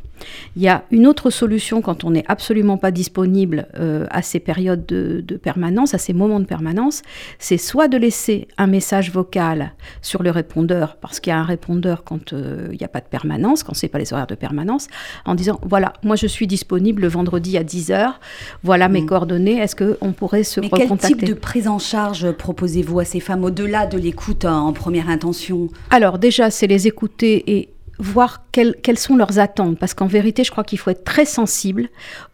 Il 0.57 0.63
y 0.63 0.69
a 0.69 0.85
une 0.91 1.07
autre 1.07 1.31
solution 1.31 1.81
quand 1.83 2.05
on 2.05 2.11
n'est 2.11 2.25
absolument 2.29 2.77
pas 2.77 2.91
disponible 2.91 3.69
euh, 3.79 4.07
à 4.11 4.23
ces 4.23 4.41
périodes 4.41 4.87
de, 4.87 5.37
permanence, 5.37 5.95
à 5.95 5.99
ces 5.99 6.13
moments 6.13 6.41
de 6.41 6.45
permanence, 6.45 7.03
c'est 7.39 7.57
soit 7.57 7.89
de 7.89 7.97
laisser 7.97 8.49
un 8.59 8.67
message 8.67 9.11
vocal 9.11 9.73
sur 10.03 10.23
le 10.23 10.31
répondeur, 10.31 10.97
parce 10.97 11.21
qu'il 11.21 11.31
y 11.31 11.35
a 11.35 11.39
un 11.39 11.45
répondeur 11.45 12.05
quand 12.05 12.33
euh, 12.33 12.69
il 12.73 12.79
n'y 12.79 12.85
a 12.85 12.89
pas 12.89 13.01
de 13.01 13.07
permanence, 13.07 13.63
quand 13.63 13.75
ce 13.75 13.87
n'est 13.87 13.91
pas 13.91 13.99
les 13.99 14.13
horaires 14.13 14.27
de 14.27 14.35
permanence, 14.35 14.89
en 15.25 15.35
disant 15.35 15.61
voilà, 15.63 15.93
moi 16.03 16.17
je 16.17 16.27
suis 16.27 16.47
disponible 16.47 17.03
le 17.03 17.09
vendredi 17.09 17.57
à 17.57 17.63
10h, 17.63 18.15
voilà 18.63 18.89
mes 18.89 19.03
mm. 19.03 19.07
coordonnées, 19.07 19.59
est-ce 19.59 19.77
qu'on 19.77 20.13
pourrait 20.13 20.45
se 20.45 20.61
Mais 20.61 20.69
recontacter 20.69 21.09
Quel 21.09 21.19
type 21.19 21.29
de 21.29 21.35
prise 21.35 21.69
en 21.69 21.79
charge 21.79 22.31
proposez-vous 22.33 23.01
à 23.01 23.05
ces 23.05 23.21
femmes 23.21 23.45
au-delà 23.45 23.87
de 23.87 23.99
l'écoute 23.99 24.45
en 24.45 24.73
première 24.73 25.09
intention? 25.09 25.69
Alors 25.91 26.19
déjà, 26.19 26.51
c'est 26.51 26.67
les 26.67 26.87
écouter 26.87 27.59
et 27.59 27.69
voir 28.01 28.45
quelles, 28.51 28.99
sont 28.99 29.17
leurs 29.17 29.39
attentes, 29.39 29.79
parce 29.79 29.95
qu'en 29.95 30.07
vérité, 30.07 30.43
je 30.43 30.51
crois 30.51 30.65
qu'il 30.65 30.79
faut 30.79 30.91
être 30.91 31.05
très 31.05 31.25
sensible 31.25 31.89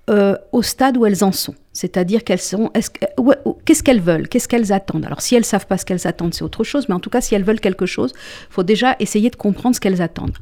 euh, 0.08 0.36
au 0.52 0.62
stade 0.62 0.96
où 0.96 1.04
elles 1.04 1.24
en 1.24 1.32
sont. 1.32 1.54
C'est-à-dire 1.72 2.24
qu'elles 2.24 2.40
sont, 2.40 2.70
qu'est-ce 3.64 3.82
qu'elles 3.82 4.00
veulent, 4.00 4.28
qu'est-ce 4.28 4.48
qu'elles 4.48 4.72
attendent? 4.72 5.04
Alors 5.04 5.20
si 5.20 5.34
elles 5.34 5.44
savent 5.44 5.66
pas 5.66 5.76
ce 5.76 5.84
qu'elles 5.84 6.06
attendent, 6.06 6.32
c'est 6.32 6.44
autre 6.44 6.64
chose, 6.64 6.88
mais 6.88 6.94
en 6.94 7.00
tout 7.00 7.10
cas, 7.10 7.20
si 7.20 7.34
elles 7.34 7.44
veulent 7.44 7.60
quelque 7.60 7.84
chose, 7.84 8.14
faut 8.48 8.62
déjà 8.62 8.96
essayer 9.00 9.28
de 9.28 9.36
comprendre 9.36 9.74
ce 9.74 9.80
qu'elles 9.80 10.00
attendent. 10.00 10.38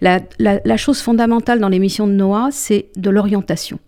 La, 0.00 0.20
la 0.38 0.76
chose 0.76 1.00
fondamentale 1.00 1.58
dans 1.58 1.68
l'émission 1.68 2.06
de 2.06 2.12
Noah, 2.12 2.50
c'est 2.52 2.90
de 2.96 3.10
l'orientation. 3.10 3.80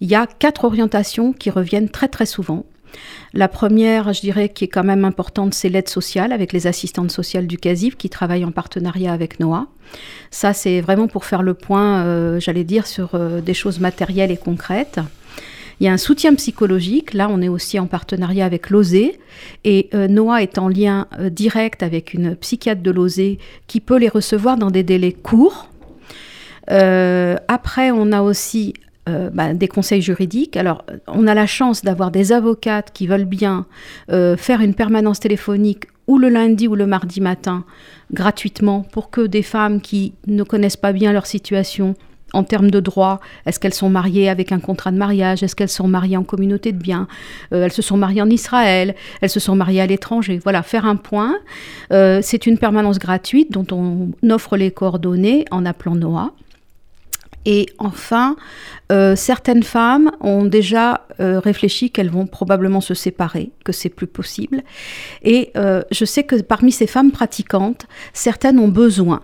Il 0.00 0.08
y 0.08 0.14
a 0.14 0.26
quatre 0.26 0.64
orientations 0.64 1.32
qui 1.32 1.50
reviennent 1.50 1.90
très 1.90 2.08
très 2.08 2.26
souvent. 2.26 2.64
La 3.32 3.48
première, 3.48 4.12
je 4.12 4.20
dirais, 4.20 4.48
qui 4.48 4.64
est 4.64 4.68
quand 4.68 4.82
même 4.82 5.04
importante, 5.04 5.54
c'est 5.54 5.68
l'aide 5.68 5.88
sociale 5.88 6.32
avec 6.32 6.52
les 6.52 6.66
assistantes 6.66 7.12
sociales 7.12 7.46
du 7.46 7.58
CASIF 7.58 7.96
qui 7.96 8.10
travaillent 8.10 8.44
en 8.44 8.50
partenariat 8.50 9.12
avec 9.12 9.38
NOAA. 9.38 9.66
Ça, 10.30 10.52
c'est 10.52 10.80
vraiment 10.80 11.06
pour 11.06 11.24
faire 11.24 11.42
le 11.42 11.54
point, 11.54 12.04
euh, 12.04 12.40
j'allais 12.40 12.64
dire, 12.64 12.86
sur 12.86 13.14
euh, 13.14 13.40
des 13.40 13.54
choses 13.54 13.78
matérielles 13.78 14.30
et 14.30 14.36
concrètes. 14.36 14.98
Il 15.78 15.84
y 15.84 15.88
a 15.88 15.92
un 15.92 15.98
soutien 15.98 16.34
psychologique. 16.34 17.14
Là, 17.14 17.28
on 17.30 17.40
est 17.40 17.48
aussi 17.48 17.78
en 17.78 17.86
partenariat 17.86 18.44
avec 18.44 18.68
l'OSE. 18.68 19.12
Et 19.64 19.88
euh, 19.94 20.08
Noah 20.08 20.42
est 20.42 20.58
en 20.58 20.68
lien 20.68 21.06
direct 21.30 21.82
avec 21.82 22.12
une 22.12 22.36
psychiatre 22.36 22.82
de 22.82 22.90
l'OSE 22.90 23.38
qui 23.66 23.80
peut 23.80 23.96
les 23.96 24.08
recevoir 24.08 24.58
dans 24.58 24.70
des 24.70 24.82
délais 24.82 25.12
courts. 25.12 25.68
après, 26.68 27.90
on 27.90 28.12
a 28.12 28.22
aussi 28.22 28.74
euh, 29.10 29.30
bah, 29.32 29.54
des 29.54 29.68
conseils 29.68 30.02
juridiques. 30.02 30.56
Alors, 30.56 30.84
on 31.06 31.26
a 31.26 31.34
la 31.34 31.46
chance 31.46 31.82
d'avoir 31.82 32.10
des 32.10 32.32
avocates 32.32 32.92
qui 32.92 33.06
veulent 33.06 33.24
bien 33.24 33.66
euh, 34.10 34.36
faire 34.36 34.60
une 34.60 34.74
permanence 34.74 35.20
téléphonique 35.20 35.84
ou 36.06 36.18
le 36.18 36.28
lundi 36.28 36.68
ou 36.68 36.74
le 36.74 36.86
mardi 36.86 37.20
matin 37.20 37.64
gratuitement 38.12 38.82
pour 38.92 39.10
que 39.10 39.20
des 39.22 39.42
femmes 39.42 39.80
qui 39.80 40.14
ne 40.26 40.42
connaissent 40.42 40.76
pas 40.76 40.92
bien 40.92 41.12
leur 41.12 41.26
situation 41.26 41.94
en 42.32 42.44
termes 42.44 42.70
de 42.70 42.78
droit, 42.78 43.18
est-ce 43.44 43.58
qu'elles 43.58 43.74
sont 43.74 43.90
mariées 43.90 44.28
avec 44.28 44.52
un 44.52 44.60
contrat 44.60 44.92
de 44.92 44.96
mariage 44.96 45.42
Est-ce 45.42 45.56
qu'elles 45.56 45.68
sont 45.68 45.88
mariées 45.88 46.16
en 46.16 46.22
communauté 46.22 46.70
de 46.70 46.78
biens 46.78 47.08
euh, 47.52 47.64
Elles 47.64 47.72
se 47.72 47.82
sont 47.82 47.96
mariées 47.96 48.22
en 48.22 48.30
Israël 48.30 48.94
Elles 49.20 49.30
se 49.30 49.40
sont 49.40 49.56
mariées 49.56 49.80
à 49.80 49.86
l'étranger 49.86 50.38
Voilà, 50.42 50.62
faire 50.62 50.86
un 50.86 50.94
point. 50.94 51.34
C'est 51.90 52.46
une 52.46 52.56
permanence 52.58 53.00
gratuite 53.00 53.50
dont 53.50 53.66
on 53.72 54.30
offre 54.30 54.56
les 54.56 54.70
coordonnées 54.70 55.44
en 55.50 55.66
appelant 55.66 55.96
Noah. 55.96 56.32
Et 57.46 57.66
enfin, 57.78 58.36
euh, 58.92 59.16
certaines 59.16 59.62
femmes 59.62 60.10
ont 60.20 60.44
déjà 60.44 61.06
réfléchi 61.18 61.90
qu'elles 61.90 62.08
vont 62.08 62.26
probablement 62.26 62.80
se 62.80 62.94
séparer, 62.94 63.50
que 63.62 63.72
c'est 63.72 63.90
plus 63.90 64.06
possible. 64.06 64.62
Et 65.22 65.52
je 65.54 66.04
sais 66.06 66.22
que 66.22 66.40
parmi 66.40 66.72
ces 66.72 66.86
femmes 66.86 67.10
pratiquantes, 67.10 67.86
certaines 68.14 68.58
ont 68.58 68.68
besoin 68.68 69.20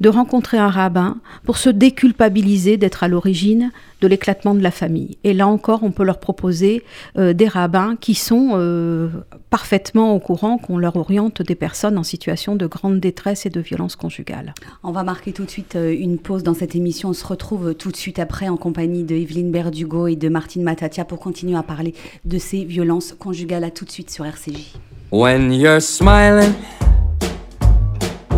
de 0.00 0.08
rencontrer 0.08 0.58
un 0.58 0.68
rabbin 0.68 1.18
pour 1.44 1.58
se 1.58 1.70
déculpabiliser 1.70 2.76
d'être 2.76 3.02
à 3.02 3.08
l'origine 3.08 3.70
de 4.00 4.08
l'éclatement 4.08 4.54
de 4.54 4.62
la 4.62 4.70
famille. 4.70 5.18
Et 5.24 5.34
là 5.34 5.46
encore, 5.46 5.80
on 5.82 5.90
peut 5.90 6.04
leur 6.04 6.18
proposer 6.18 6.82
euh, 7.18 7.32
des 7.32 7.48
rabbins 7.48 7.96
qui 8.00 8.14
sont 8.14 8.50
euh, 8.54 9.08
parfaitement 9.50 10.14
au 10.14 10.18
courant 10.18 10.58
qu'on 10.58 10.78
leur 10.78 10.96
oriente 10.96 11.42
des 11.42 11.54
personnes 11.54 11.98
en 11.98 12.02
situation 12.02 12.56
de 12.56 12.66
grande 12.66 13.00
détresse 13.00 13.46
et 13.46 13.50
de 13.50 13.60
violence 13.60 13.96
conjugale. 13.96 14.54
On 14.82 14.92
va 14.92 15.02
marquer 15.02 15.32
tout 15.32 15.44
de 15.44 15.50
suite 15.50 15.76
euh, 15.76 15.94
une 15.94 16.18
pause 16.18 16.42
dans 16.42 16.54
cette 16.54 16.74
émission. 16.74 17.10
On 17.10 17.14
se 17.14 17.26
retrouve 17.26 17.74
tout 17.74 17.90
de 17.90 17.96
suite 17.96 18.18
après 18.18 18.48
en 18.48 18.56
compagnie 18.56 19.04
de 19.04 19.14
Evelyne 19.14 19.50
Berdugo 19.50 20.06
et 20.06 20.16
de 20.16 20.28
Martine 20.28 20.62
Matatia 20.62 21.04
pour 21.04 21.18
continuer 21.18 21.56
à 21.56 21.62
parler 21.62 21.94
de 22.24 22.38
ces 22.38 22.64
violences 22.64 23.12
conjugales. 23.12 23.64
À 23.64 23.70
tout 23.70 23.84
de 23.84 23.90
suite 23.90 24.10
sur 24.10 24.24
RCJ. 24.24 24.74
When 25.10 25.52
you're 25.52 25.82
smiling. 25.82 26.54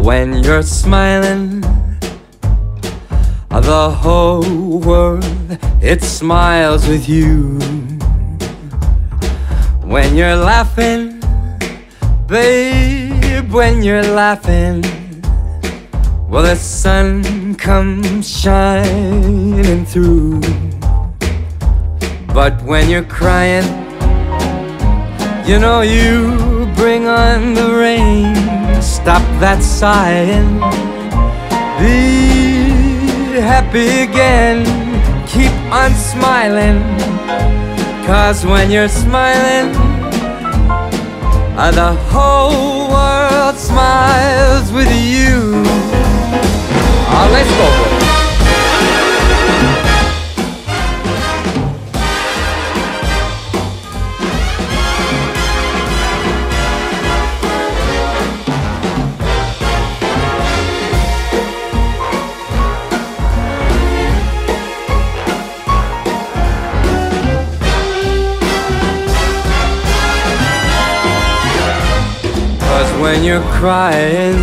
When 0.02 0.42
you're 0.42 0.64
smiling, 0.64 1.61
the 3.50 3.88
whole 3.88 4.80
world 4.80 5.25
it 5.80 6.02
smiles 6.02 6.88
with 6.88 7.09
you. 7.09 7.61
When 9.85 10.16
you're 10.16 10.35
laughing, 10.35 11.23
babe, 12.26 13.52
when 13.52 13.85
you're 13.85 14.02
laughing, 14.02 14.82
well, 16.28 16.42
the 16.42 16.56
sun 16.56 17.54
comes 17.54 18.28
shining 18.28 19.87
through. 19.87 20.40
But 22.35 22.61
when 22.64 22.90
you're 22.90 23.04
crying, 23.04 23.68
you 25.47 25.61
know 25.61 25.82
you 25.82 26.66
bring 26.75 27.06
on 27.06 27.54
the 27.54 27.71
rain 27.71 28.51
stop 29.02 29.23
that 29.40 29.61
sighing. 29.61 30.61
Be 31.78 33.40
happy 33.40 34.06
again, 34.06 34.62
keep 35.26 35.50
on 35.73 35.90
smiling. 35.94 36.78
Cause 38.06 38.47
when 38.47 38.71
you're 38.71 38.88
smiling, 38.88 39.73
the 41.80 41.92
whole 42.11 42.90
world 42.90 43.56
smiles 43.56 44.71
with 44.71 44.92
you. 44.94 45.62
Let's 47.32 47.50
go, 47.50 48.01
when 73.23 73.31
you're 73.31 73.52
crying. 73.52 74.37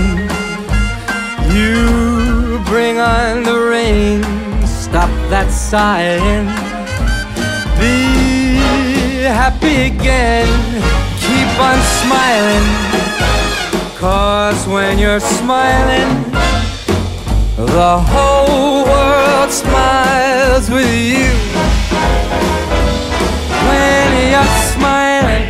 You 1.52 2.62
bring 2.66 2.98
on 2.98 3.44
the 3.44 3.60
rain, 3.70 4.24
stop 4.66 5.10
that 5.30 5.52
sighing. 5.52 6.46
Be 7.78 9.24
happy 9.24 9.92
again, 9.94 10.48
keep 11.20 11.52
on 11.60 11.78
smiling. 12.00 12.68
Cause 13.98 14.66
when 14.66 14.98
you're 14.98 15.20
smiling, 15.20 16.32
the 17.58 18.00
whole 18.00 18.86
world 18.86 19.52
smiles 19.52 20.70
with 20.70 20.94
you. 21.12 21.28
When 23.68 24.10
you're 24.32 24.56
smiling, 24.72 25.44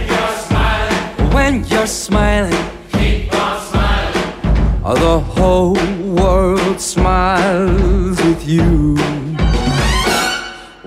when 1.31 1.63
you're 1.65 1.85
smiling 1.85 2.78
the 4.95 5.19
whole 5.19 5.75
world 6.15 6.81
smiles 6.81 8.19
with 8.23 8.47
you. 8.47 8.95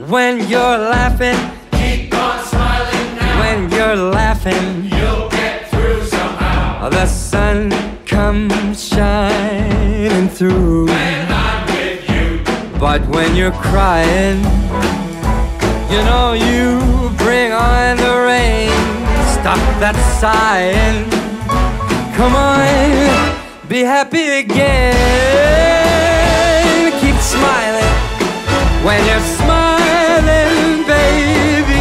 When 0.09 0.49
you're 0.49 0.79
laughing, 0.91 1.39
keep 1.71 2.13
on 2.13 2.45
smiling 2.45 3.17
now. 3.17 3.41
When 3.41 3.71
you're 3.71 3.95
laughing, 3.95 4.85
you'll 4.85 5.29
get 5.29 5.69
through 5.71 6.03
somehow. 6.07 6.89
The 6.89 7.07
sun 7.07 7.71
comes 8.05 8.83
shining 8.83 10.29
through. 10.29 10.87
When 10.87 11.27
I'm 11.31 11.67
with 11.67 12.11
you. 12.11 12.81
But 12.81 13.07
when 13.07 13.37
you're 13.37 13.53
crying, 13.53 14.39
you 15.93 16.03
know 16.09 16.33
you 16.33 16.81
bring 17.19 17.53
on 17.53 17.99
the 17.99 18.15
rain. 18.27 18.71
Stop 19.39 19.63
that 19.79 19.95
sighing. 20.19 21.09
Come 22.17 22.35
on 22.35 23.42
be 23.73 23.81
happy 23.81 24.29
again. 24.45 24.93
Keep 27.01 27.17
smiling 27.17 27.95
when 28.85 29.01
you're 29.07 29.27
smiling, 29.39 30.85
baby. 30.87 31.81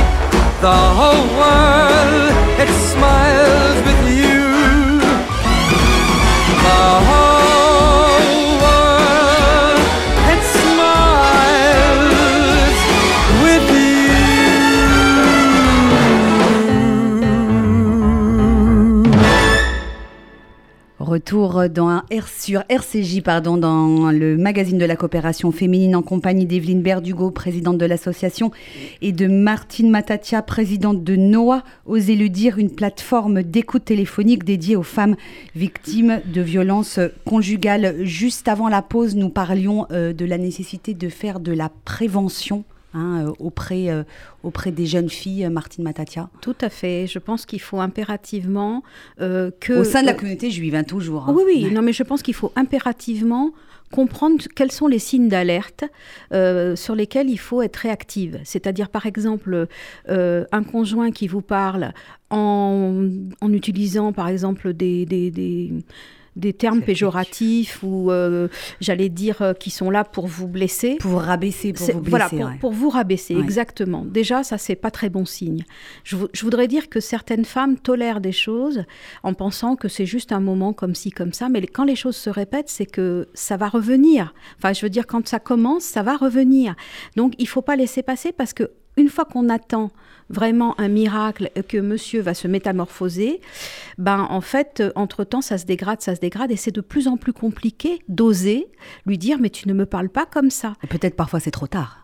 The 0.62 0.80
whole 0.98 1.28
world 1.40 2.32
it 2.64 2.72
smiles 2.92 3.80
with 3.88 4.04
you. 4.20 4.40
The 6.66 6.82
Retour 21.12 21.68
dans 21.68 21.98
R 22.10 22.28
sur 22.30 22.64
RCJ, 22.70 23.22
pardon, 23.22 23.58
dans 23.58 24.12
le 24.12 24.38
magazine 24.38 24.78
de 24.78 24.86
la 24.86 24.96
coopération 24.96 25.52
féminine 25.52 25.94
en 25.94 26.02
compagnie 26.02 26.46
d'Evelyne 26.46 26.82
Berdugo, 26.82 27.32
présidente 27.32 27.78
de 27.78 27.86
l'association, 27.86 28.52
et 29.02 29.12
de 29.12 29.28
Martine 29.28 29.90
Matatia, 29.90 30.42
présidente 30.42 31.04
de 31.04 31.18
NOAH, 31.18 31.64
Osez 31.86 32.16
le 32.16 32.30
dire, 32.30 32.60
une 32.60 32.70
plateforme 32.70 33.44
d'écoute 33.44 33.84
téléphonique 33.84 34.46
dédiée 34.46 34.78
aux 34.78 34.84
femmes 34.84 35.18
victimes 35.54 36.22
de 36.34 36.40
violences 36.40 37.02
conjugales. 37.26 38.06
Juste 38.06 38.48
avant 38.48 38.70
la 38.70 38.82
pause, 38.82 39.18
nous 39.18 39.28
parlions 39.28 39.88
euh, 39.92 40.14
de 40.14 40.24
la 40.24 40.38
nécessité 40.38 40.94
de 40.94 41.10
faire 41.10 41.42
de 41.42 41.52
la 41.52 41.70
prévention 41.84 42.64
Hein, 42.94 43.26
euh, 43.26 43.34
auprès, 43.40 43.90
euh, 43.90 44.04
auprès 44.44 44.72
des 44.72 44.86
jeunes 44.86 45.10
filles, 45.10 45.48
Martine 45.50 45.86
Matatia 45.86 46.30
Tout 46.42 46.56
à 46.60 46.70
fait. 46.70 47.08
Je 47.08 47.20
pense 47.20 47.46
qu'il 47.46 47.62
faut 47.62 47.80
impérativement 47.80 48.84
euh, 49.22 49.50
que... 49.62 49.74
Au 49.74 49.84
sein 49.86 50.02
de 50.02 50.08
la 50.08 50.14
communauté 50.14 50.52
juive, 50.52 50.76
hein, 50.76 50.84
toujours. 50.84 51.30
Hein. 51.30 51.34
Oui, 51.34 51.44
oui. 51.46 51.72
Non, 51.72 51.82
mais 51.82 51.94
je 51.94 52.04
pense 52.04 52.22
qu'il 52.22 52.34
faut 52.34 52.52
impérativement 52.58 53.52
comprendre 53.94 54.44
quels 54.56 54.72
sont 54.72 54.88
les 54.88 55.00
signes 55.00 55.28
d'alerte 55.28 55.84
sur 56.32 56.96
lesquels 56.96 57.30
il 57.30 57.38
faut 57.38 57.62
être 57.62 57.76
réactive. 57.76 58.40
C'est-à-dire, 58.46 58.88
par 58.88 59.06
exemple, 59.06 59.68
un 60.08 60.64
conjoint 60.64 61.12
qui 61.12 61.28
vous 61.28 61.42
parle 61.42 61.92
en, 62.30 63.10
en 63.42 63.54
utilisant, 63.54 64.14
par 64.14 64.30
exemple, 64.30 64.72
des, 64.74 65.06
des, 65.06 65.30
des 65.30 65.74
des 66.36 66.54
termes 66.54 66.82
péjoratifs 66.82 67.84
ou 67.84 68.12
euh, 68.12 68.48
j'allais 68.80 69.10
dire 69.10 69.42
euh, 69.42 69.54
qui 69.54 69.70
sont 69.70 69.90
là 69.90 70.04
pour 70.04 70.28
vous 70.28 70.48
blesser. 70.48 70.96
Pour 71.00 71.22
rabaisser, 71.22 71.74
pour 71.74 71.86
vous 71.88 72.00
blesser. 72.00 72.36
Voilà, 72.38 72.54
pour, 72.60 72.72
vous 72.72 72.90
rabaisser, 72.90 73.36
exactement. 73.36 74.06
Déjà, 74.06 74.44
ça, 74.44 74.58
c'est 74.58 74.76
pas 74.76 74.92
très 74.92 75.10
bon 75.10 75.26
signe. 75.26 75.64
Je, 76.04 76.16
je, 76.32 76.44
voudrais 76.44 76.68
dire 76.68 76.90
que 76.90 77.00
certaines 77.00 77.46
femmes 77.46 77.78
tolèrent 77.78 78.22
des 78.22 78.32
choses 78.32 78.86
en 79.24 79.34
pensant 79.34 79.76
que 79.76 79.88
c'est 79.88 80.06
juste 80.06 80.32
un 80.32 80.40
moment 80.40 80.74
comme 80.74 80.96
ci, 80.96 81.12
comme 81.12 81.34
ça, 81.34 81.50
mais 81.50 81.66
quand 81.68 81.84
les 81.84 81.96
choses 81.96 82.16
se 82.16 82.30
répètent, 82.30 82.70
c'est 82.70 82.86
que 82.86 83.28
ça 83.34 83.58
va 83.58 83.68
revenir. 83.68 84.34
Enfin, 84.58 84.74
je 84.74 84.82
veux 84.82 84.90
dire, 84.90 85.08
quand 85.08 85.28
ça 85.28 85.40
commence, 85.40 85.84
ça 85.84 86.02
va 86.02 86.16
revenir. 86.16 86.76
Donc, 87.18 87.34
il 87.40 87.48
faut 87.48 87.62
pas 87.62 87.76
laisser 87.76 88.04
passer 88.04 88.32
parce 88.32 88.54
que 88.54 88.72
une 88.98 89.10
fois 89.10 89.26
qu'on 89.26 89.50
attend 89.50 89.92
vraiment 90.30 90.80
un 90.80 90.88
miracle 90.88 91.52
que 91.68 91.78
monsieur 91.78 92.22
va 92.22 92.34
se 92.34 92.48
métamorphoser, 92.48 93.42
ben 93.98 94.28
en 94.30 94.42
fait, 94.42 94.84
entre-temps, 94.96 95.42
ça 95.42 95.58
se 95.58 95.66
dégrade, 95.66 96.02
ça 96.02 96.16
se 96.16 96.22
dégrade, 96.22 96.52
et 96.52 96.56
c'est 96.56 96.72
de 96.72 96.82
plus 96.82 97.08
en 97.08 97.18
plus 97.18 97.34
compliqué 97.34 98.00
d'oser 98.08 98.68
lui 99.06 99.18
dire, 99.18 99.38
mais 99.40 99.50
tu 99.50 99.68
ne 99.68 99.74
me 99.74 99.86
parles 99.86 100.10
pas 100.10 100.26
comme 100.26 100.50
ça. 100.50 100.76
Peut-être 100.90 101.16
parfois 101.16 101.40
c'est 101.40 101.52
trop 101.52 101.68
tard. 101.68 102.02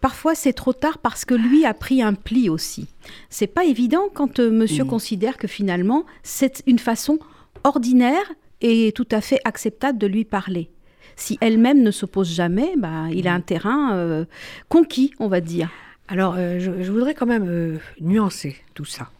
Parfois, 0.00 0.34
c'est 0.34 0.52
trop 0.52 0.72
tard 0.72 0.98
parce 0.98 1.24
que 1.24 1.34
lui 1.34 1.64
a 1.64 1.74
pris 1.74 2.02
un 2.02 2.14
pli 2.14 2.48
aussi. 2.48 2.86
C'est 3.30 3.46
pas 3.46 3.64
évident 3.64 4.08
quand 4.12 4.38
euh, 4.38 4.50
monsieur 4.50 4.84
considère 4.84 5.38
que 5.38 5.48
finalement, 5.48 6.04
c'est 6.22 6.62
une 6.66 6.78
façon 6.78 7.18
ordinaire 7.64 8.32
et 8.60 8.92
tout 8.92 9.08
à 9.10 9.20
fait 9.20 9.40
acceptable 9.44 9.98
de 9.98 10.06
lui 10.06 10.24
parler. 10.24 10.70
Si 11.16 11.36
elle-même 11.40 11.82
ne 11.82 11.90
s'oppose 11.90 12.32
jamais, 12.32 12.74
bah, 12.76 13.06
il 13.12 13.26
a 13.26 13.34
un 13.34 13.40
terrain 13.40 13.94
euh, 13.94 14.24
conquis, 14.68 15.12
on 15.18 15.26
va 15.26 15.40
dire. 15.40 15.70
Alors, 16.08 16.34
euh, 16.38 16.58
je, 16.58 16.70
voudrais 16.90 17.14
quand 17.14 17.26
même 17.26 17.46
euh, 17.48 17.78
nuancer 18.00 18.56
tout 18.74 18.84
ça. 18.84 19.10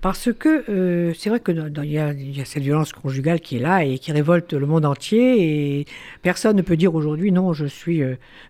Parce 0.00 0.32
que 0.32 0.64
euh, 0.70 1.12
c'est 1.14 1.30
vrai 1.30 1.40
que 1.40 1.52
dans- 1.52 1.68
dans- 1.68 1.82
il 1.82 1.90
y, 1.90 1.94
y 1.94 2.40
a 2.40 2.44
cette 2.44 2.62
violence 2.62 2.92
conjugale 2.92 3.40
qui 3.40 3.56
est 3.56 3.60
là 3.60 3.84
et 3.84 3.98
qui 3.98 4.12
révolte 4.12 4.52
le 4.52 4.66
monde 4.66 4.84
entier. 4.84 5.80
Et 5.80 5.86
personne 6.22 6.56
ne 6.56 6.62
peut 6.62 6.76
dire 6.76 6.94
aujourd'hui 6.94 7.32
non, 7.32 7.52
je 7.52 7.66
suis, 7.66 8.02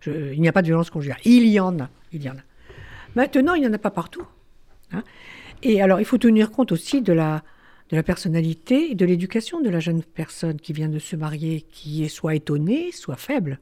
il 0.07 0.41
n'y 0.41 0.49
a 0.49 0.53
pas 0.53 0.63
de 0.63 0.67
violence 0.67 0.91
conjugale. 0.91 1.19
Il 1.25 1.47
y 1.47 1.59
en 1.59 1.79
a, 1.81 1.89
il 2.13 2.23
y 2.23 2.29
en 2.29 2.35
a. 2.35 2.43
Maintenant, 3.15 3.55
il 3.55 3.63
n'y 3.63 3.67
en 3.67 3.73
a 3.73 3.79
pas 3.79 3.91
partout. 3.91 4.27
hein. 4.93 5.03
Et 5.63 5.81
alors, 5.81 6.01
il 6.01 6.05
faut 6.05 6.19
tenir 6.19 6.51
compte 6.51 6.71
aussi 6.73 7.01
de 7.01 7.13
la, 7.13 7.43
de 7.91 7.97
la 7.97 8.03
personnalité 8.03 8.91
et 8.93 8.95
de 8.95 9.07
l'éducation 9.07 9.61
de 9.61 9.71
la 9.71 9.81
jeune 9.81 10.03
personne 10.03 10.59
qui 10.61 10.73
vient 10.73 10.89
de 10.89 10.99
se 10.99 11.17
marier, 11.17 11.63
qui 11.73 12.05
est 12.05 12.09
soit 12.09 12.35
étonnée, 12.35 12.93
soit 12.93 13.17
faible. 13.17 13.59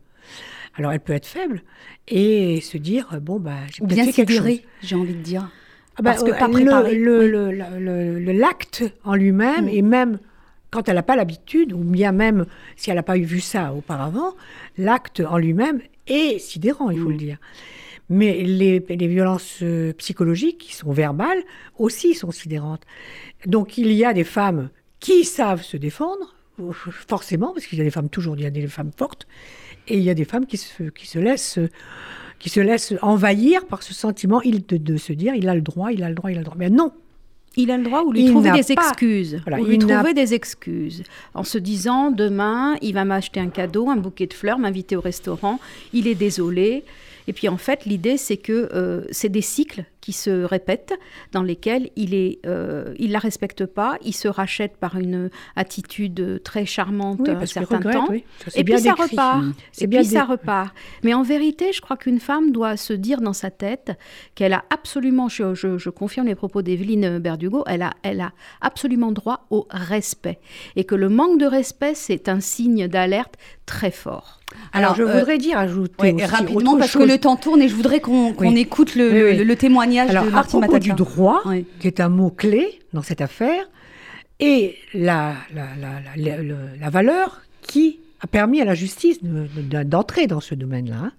Alors, 0.77 0.93
elle 0.93 1.01
peut 1.01 1.13
être 1.13 1.27
faible 1.27 1.63
et 2.09 2.61
se 2.61 2.77
dire 2.79 3.19
bon 3.23 3.39
bah 3.39 3.53
j'ai 3.73 3.85
bien 3.87 4.05
fait 4.07 4.13
quelque 4.13 4.33
chose. 4.33 4.39
sidéré, 4.45 4.65
j'ai 4.83 4.97
envie 4.97 5.15
de 5.15 5.21
dire. 5.23 5.49
Ah 5.97 6.03
bah, 6.03 6.11
Parce 6.11 6.25
que 6.25 6.31
euh, 6.33 6.39
pas 6.39 6.49
le- 6.49 6.53
préparé, 6.55 6.95
Le, 6.97 7.19
oui. 7.21 7.29
le- 7.31 7.53
le- 7.53 7.79
le- 7.79 8.19
le- 8.19 8.33
l'acte 8.33 8.83
en 9.05 9.15
lui-même, 9.15 9.67
Mm. 9.67 9.69
et 9.69 9.83
même 9.83 10.19
quand 10.73 10.89
elle 10.89 10.97
n'a 10.97 11.05
pas 11.05 11.15
l'habitude, 11.15 11.73
ou 11.73 11.79
bien 11.79 12.11
même 12.11 12.47
si 12.75 12.91
elle 12.91 12.97
n'a 12.97 13.05
pas 13.05 13.17
eu 13.17 13.23
vu 13.23 13.39
ça 13.41 13.73
auparavant, 13.73 14.35
l'acte 14.77 15.21
en 15.21 15.39
lui-même 15.39 15.81
est 16.09 16.41
sidérant, 16.41 16.91
il 16.91 16.99
faut 16.99 17.09
Mm. 17.09 17.13
le 17.13 17.17
dire. 17.19 17.39
Mais 18.11 18.43
les, 18.43 18.81
les 18.89 19.07
violences 19.07 19.61
euh, 19.63 19.93
psychologiques, 19.95 20.59
qui 20.59 20.75
sont 20.75 20.91
verbales, 20.91 21.43
aussi 21.79 22.15
sont 22.15 22.33
sidérantes. 22.33 22.83
Donc 23.47 23.79
il 23.79 23.93
y 23.93 24.05
a 24.05 24.13
des 24.13 24.25
femmes 24.25 24.71
qui 24.99 25.25
savent 25.25 25.63
se 25.63 25.77
défendre, 25.77 26.34
forcément, 27.09 27.53
parce 27.53 27.67
qu'il 27.67 27.79
y 27.79 27.81
a 27.81 27.85
des 27.85 27.91
femmes 27.91 28.09
toujours, 28.09 28.37
il 28.37 28.43
y 28.43 28.47
a 28.47 28.51
des 28.51 28.67
femmes 28.67 28.93
fortes, 28.97 29.27
et 29.89 29.97
il 29.97 30.03
y 30.03 30.11
a 30.11 30.15
des 30.15 30.25
femmes 30.25 30.47
qui 30.47 30.57
se, 30.57 30.85
qui 30.85 31.07
se 31.07 31.19
laissent 31.19 31.59
qui 32.41 32.51
se 32.51 32.61
laissent 32.61 32.93
envahir 33.01 33.65
par 33.67 33.83
ce 33.83 33.95
sentiment 33.95 34.43
il, 34.43 34.67
de, 34.67 34.77
de 34.77 34.97
se 34.97 35.13
dire 35.15 35.35
il 35.35 35.49
a 35.49 35.55
le 35.55 35.63
droit, 35.63 35.93
il 35.93 36.03
a 36.03 36.09
le 36.09 36.15
droit, 36.15 36.31
il 36.31 36.35
a 36.37 36.41
le 36.41 36.45
droit. 36.45 36.57
Mais 36.59 36.69
non, 36.69 36.93
Il 37.57 37.71
a 37.71 37.79
le 37.79 37.85
droit 37.85 38.03
ou 38.03 38.13
lui 38.13 38.25
Il 38.25 38.31
trouver 38.33 38.51
des 38.51 38.75
pas- 38.75 38.83
excuses. 38.89 39.41
Voilà, 39.47 39.63
ou 39.63 39.67
lui 39.67 39.79
trouver 39.79 40.13
des 40.13 40.35
excuses. 40.35 41.05
En 41.33 41.45
se 41.45 41.57
disant, 41.57 42.11
demain, 42.11 42.77
il 42.83 42.93
va 42.93 43.05
m'acheter 43.05 43.41
un 43.41 43.49
cadeau, 43.49 43.89
un 43.89 43.97
bouquet 43.97 44.27
de 44.27 44.35
fleurs, 44.35 44.59
m'inviter 44.59 44.97
au 44.97 45.01
restaurant, 45.01 45.59
il 45.93 46.07
est 46.09 46.17
désolé. 46.17 46.85
Et 47.29 47.33
puis 47.33 47.49
en 47.49 47.57
fait, 47.57 47.87
l'idée, 47.87 48.19
c'est 48.19 48.37
que 48.37 48.69
euh, 48.75 49.03
c'est 49.11 49.31
des 49.31 49.41
cycles 49.41 49.85
qui 50.05 50.13
se 50.13 50.45
répètent, 50.45 50.93
dans 51.33 51.43
lesquels 51.43 51.89
il 51.97 52.13
est, 52.13 52.39
euh, 52.45 52.93
il 52.99 53.11
la 53.13 53.19
respecte 53.19 53.65
pas, 53.65 53.97
il 54.05 54.13
se 54.13 54.29
rachète 54.29 54.77
par 54.77 54.99
une 54.99 55.31
attitude 55.57 56.43
très 56.45 56.67
charmante 56.67 57.21
Oui, 57.21 57.31
un 57.31 57.47
certain 57.47 57.77
regrette, 57.79 57.95
temps. 57.97 58.07
oui. 58.11 58.23
Ça, 58.45 58.51
c'est 58.51 58.61
Et 58.61 58.65
puis 58.65 58.79
ça 58.79 58.93
repart. 58.93 59.45
Et 59.81 59.87
bien 59.87 60.01
puis 60.01 60.09
ça 60.11 60.25
repart. 60.25 60.75
Mais 61.05 61.15
en 61.15 61.23
vérité, 61.23 61.73
je 61.73 61.81
crois 61.81 61.97
qu'une 61.97 62.21
femme 62.21 62.53
doit 62.53 62.77
se 62.77 62.93
dire 62.93 63.23
dans 63.23 63.33
sa 63.33 63.51
tête 63.51 63.93
qu'elle 64.35 64.53
a 64.53 64.65
absolument, 64.69 65.31
je, 65.31 65.55
je- 65.55 65.79
je 65.79 65.89
confirme 65.89 66.27
les 66.27 66.35
propos 66.35 66.61
d'Evelyne 66.61 67.19
Berdugo, 67.19 67.65
elle 67.67 67.81
a, 67.83 67.95
elle 68.03 68.21
a 68.21 68.33
absolument 68.61 69.11
droit 69.11 69.47
au 69.49 69.67
respect. 69.71 70.39
Et 70.77 70.85
que 70.85 70.95
le 70.95 71.09
manque 71.09 71.39
de 71.41 71.47
respect, 71.47 71.95
c'est 71.95 72.29
un 72.29 72.41
signe 72.41 72.89
d'alerte 72.89 73.37
très 73.65 73.91
fort. 73.91 74.41
Alors, 74.73 74.93
Alors, 74.93 74.97
je 74.97 75.03
euh, 75.03 75.19
voudrais 75.19 75.39
dire, 75.39 75.59
ajouter 75.59 75.95
Ouais, 76.01 76.13
aussi 76.13 76.25
rapidement, 76.27 76.73
autre 76.73 76.79
parce 76.81 76.93
que 76.93 77.03
le 77.03 77.19
temps 77.19 77.35
tourne 77.37 77.61
et 77.63 77.69
je 77.69 77.75
voudrais 77.75 78.01
qu'on 78.01 78.33
qu'on 78.35 78.53
Oui. 78.53 78.61
écoute 78.61 78.95
le, 78.95 79.09
Oui, 79.11 79.19
le- 79.19 79.27
oui. 79.41 79.45
le 79.45 79.57
témoignage 79.57 79.94
Alors, 79.99 80.25
de 80.25 80.29
à 80.29 80.33
Martine 80.33 80.61
propos 80.61 80.79
du 80.79 80.93
droit, 80.93 81.41
Oui. 81.47 81.67
qui 81.81 81.87
est 81.87 82.01
un 82.01 82.09
mot 82.09 82.31
clé 82.31 82.81
dans 82.93 83.03
cette 83.03 83.21
affaire, 83.21 83.69
et 84.41 84.77
la, 84.95 85.35
la, 85.55 85.67
la, 85.81 86.01
la- 86.01 86.37
la- 86.37 86.43
le- 86.43 86.57
la 86.81 86.91
valeur 86.91 87.41
qui 87.63 88.01
a 88.21 88.27
permis 88.27 88.61
à 88.61 88.65
la 88.65 88.75
justice 88.75 89.23
de- 89.23 89.47
de- 89.61 89.83
d'entrer 89.85 90.27
dans 90.27 90.41
ce 90.41 90.55
domaine-là. 90.55 90.97
hein. 90.97 91.13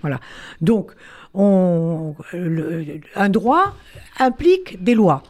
Voilà. 0.00 0.20
Donc, 0.60 0.92
on, 1.34 2.14
le- 2.32 3.00
un 3.16 3.28
droit 3.28 3.74
implique 4.18 4.82
des 4.82 4.94
lois. 4.94 5.22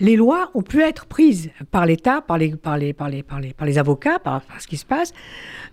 Les 0.00 0.16
lois 0.16 0.50
ont 0.54 0.62
pu 0.62 0.80
être 0.80 1.04
prises 1.06 1.50
par 1.70 1.84
l'État, 1.84 2.22
par 2.22 2.38
les, 2.38 2.56
par, 2.56 2.78
les, 2.78 2.92
par, 2.94 3.08
les, 3.10 3.22
par, 3.22 3.38
les, 3.40 3.52
par 3.52 3.66
les 3.66 3.76
avocats, 3.76 4.18
par, 4.18 4.40
par 4.40 4.60
ce 4.60 4.66
qui 4.66 4.78
se 4.78 4.86
passe. 4.86 5.12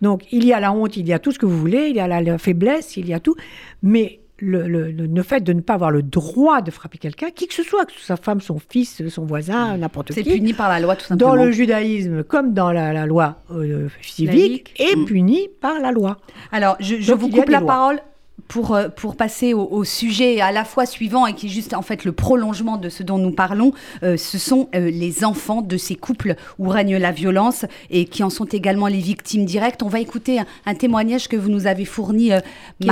Donc, 0.02 0.26
il 0.34 0.44
y 0.46 0.52
a 0.54 0.60
la 0.60 0.74
honte, 0.74 0.98
il 0.98 1.08
y 1.08 1.14
a 1.14 1.20
tout 1.20 1.32
ce 1.32 1.40
que 1.40 1.46
vous 1.46 1.58
voulez, 1.58 1.88
il 1.90 1.96
y 1.96 2.00
a 2.02 2.08
la, 2.08 2.20
la 2.22 2.38
faiblesse, 2.38 2.98
il 2.98 3.08
y 3.08 3.14
a 3.14 3.22
tout. 3.22 3.36
Mais 3.84 4.20
le, 4.40 4.68
le, 4.68 4.92
le- 4.92 5.06
le 5.08 5.24
fait 5.24 5.42
de 5.42 5.52
ne 5.54 5.62
pas 5.62 5.74
avoir 5.74 5.92
le 5.92 6.04
droit 6.04 6.62
de 6.62 6.70
frapper 6.72 6.98
quelqu'un, 6.98 7.32
qui 7.32 7.48
que 7.48 7.54
ce 7.54 7.64
soit, 7.64 7.86
que 7.86 7.92
ce 7.94 8.00
soit 8.00 8.16
sa 8.16 8.22
femme, 8.22 8.40
son 8.42 8.60
fils, 8.60 9.08
son 9.10 9.26
voisin, 9.26 9.78
n'importe 9.78 10.12
C'est 10.14 10.24
qui, 10.24 10.32
puni 10.34 10.54
par 10.54 10.70
la 10.70 10.80
loi, 10.80 10.96
tout 10.96 11.06
simplement. 11.06 11.32
dans 11.36 11.44
le 11.44 11.52
judaïsme 11.52 12.24
comme 12.24 12.54
dans 12.54 12.72
la, 12.72 12.94
la 12.94 13.06
loi 13.06 13.38
euh, 13.52 13.88
civique, 14.02 14.74
Laïque. 14.78 14.80
est 14.80 15.06
puni 15.06 15.48
par 15.62 15.80
la 15.80 15.92
loi. 15.92 16.18
Alors, 16.52 16.76
je, 16.80 16.96
je 16.98 17.14
vous 17.14 17.30
coupe 17.30 17.50
la 17.50 17.60
lois. 17.60 17.68
parole 17.68 18.00
pour, 18.48 18.76
euh, 18.76 18.90
pour 18.90 19.16
passer 19.16 19.54
au, 19.54 19.68
au 19.72 19.84
sujet 19.84 20.42
à 20.42 20.52
la 20.52 20.66
fois 20.66 20.86
suivant 20.86 21.26
et 21.28 21.34
qui 21.34 21.48
est 21.48 21.50
juste 21.50 21.74
en 21.74 21.82
fait 21.82 22.06
le 22.06 22.12
prolongement 22.12 22.78
de 22.78 22.90
ce 22.90 23.04
dont 23.04 23.18
nous 23.18 23.32
parlons. 23.32 23.74
Euh, 24.04 24.18
ce 24.18 24.38
sont 24.38 24.70
euh, 24.76 24.90
les 24.90 25.24
enfants 25.24 25.62
de 25.62 25.78
ces 25.78 25.96
couples 25.96 26.36
où 26.60 26.70
règne 26.70 26.98
la 26.98 27.12
violence 27.12 27.66
et 27.90 28.06
qui 28.06 28.24
en 28.24 28.30
sont 28.30 28.46
également 28.46 28.88
les 28.88 29.00
victimes 29.00 29.46
directes. 29.46 29.84
On 29.84 29.90
va 29.90 30.00
écouter 30.00 30.40
un, 30.40 30.46
un 30.66 30.76
témoignage 30.76 31.28
que 31.28 31.36
vous 31.36 31.50
nous 31.50 31.68
avez 31.68 31.86
fourni, 31.86 32.32
euh, 32.32 32.40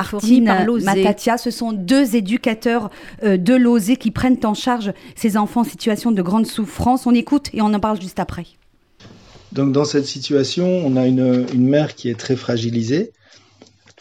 fourni 0.10 0.42
Martine 0.42 0.66
l'Osé. 0.66 0.86
Matatia. 0.86 1.38
Ce 1.38 1.52
sont 1.52 1.72
deux 1.72 2.16
éducateurs 2.16 2.90
euh, 3.24 3.38
de 3.38 3.54
l'OSE 3.54 3.98
qui 4.00 4.12
prennent 4.12 4.40
en 4.44 4.54
charge 4.54 4.94
ces 5.16 5.38
enfants 5.38 5.62
en 5.62 5.64
situation 5.66 6.12
de 6.12 6.22
grande 6.22 6.46
souffrance. 6.46 7.06
On 7.06 7.14
écoute 7.14 7.50
et 7.54 7.62
on 7.62 7.74
en 7.74 7.80
parle 7.80 8.00
juste 8.02 8.20
après. 8.20 8.46
Donc 9.52 9.72
dans 9.72 9.86
cette 9.86 10.06
situation, 10.06 10.68
on 10.86 10.98
a 10.98 11.08
une, 11.08 11.46
une 11.54 11.68
mère 11.68 11.96
qui 11.96 12.10
est 12.10 12.20
très 12.20 12.36
fragilisée, 12.36 13.12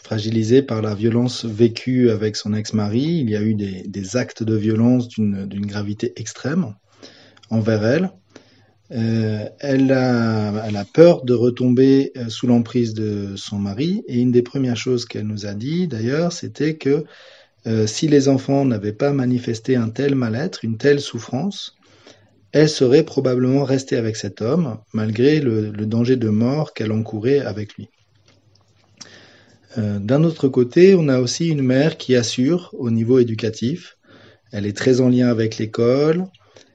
fragilisée 0.05 0.61
par 0.61 0.83
la 0.83 0.93
violence 0.93 1.45
vécue 1.45 2.11
avec 2.11 2.35
son 2.35 2.53
ex-mari. 2.53 3.01
Il 3.01 3.29
y 3.31 3.35
a 3.35 3.41
eu 3.41 3.55
des, 3.55 4.17
actes 4.17 4.43
de 4.43 4.55
violence 4.55 5.07
d'une 5.07 5.65
gravité 5.65 6.13
extrême 6.15 6.75
envers 7.49 7.83
elle. 7.83 8.11
Euh, 8.91 9.49
elle, 9.59 9.91
a, 9.91 10.85
peur 10.93 11.25
de 11.25 11.33
retomber 11.33 12.11
euh, 12.17 12.29
sous 12.29 12.45
l'emprise 12.45 12.93
de 12.93 13.35
son 13.35 13.57
mari 13.57 14.03
et 14.07 14.19
une 14.19 14.31
des 14.31 14.43
premières 14.43 14.77
choses 14.77 15.05
qu'elle 15.05 15.25
nous 15.25 15.47
a 15.47 15.55
dit 15.55 15.87
d'ailleurs, 15.87 16.31
c'était 16.31 16.75
que 16.75 17.03
euh, 17.65 17.87
si 17.87 18.07
les 18.07 18.27
enfants 18.27 18.63
n'avaient 18.63 18.93
pas 18.93 19.11
manifesté 19.11 19.75
un 19.75 19.89
tel 19.89 20.13
mal-être, 20.13 20.63
une 20.63 20.77
telle 20.77 20.99
souffrance, 20.99 21.75
elle 22.51 22.69
serait 22.69 23.03
probablement 23.03 23.63
restée 23.63 23.97
avec 23.97 24.17
cet 24.17 24.43
homme, 24.43 24.77
malgré 24.93 25.39
le 25.39 25.71
danger 25.87 26.15
de 26.15 26.29
mort 26.29 26.75
qu'elle 26.75 26.91
encourait 26.91 27.39
avec 27.39 27.73
lui. 27.73 27.89
Euh, 29.77 29.99
D'un 29.99 30.23
autre 30.23 30.47
côté, 30.47 30.95
on 30.95 31.07
a 31.07 31.19
aussi 31.19 31.49
une 31.49 31.61
mère 31.61 31.97
qui 31.97 32.15
assure 32.15 32.73
au 32.77 32.89
niveau 32.89 33.19
éducatif. 33.19 33.97
Elle 34.51 34.65
est 34.65 34.77
très 34.77 35.01
en 35.01 35.09
lien 35.09 35.27
avec 35.27 35.57
l'école. 35.57 36.25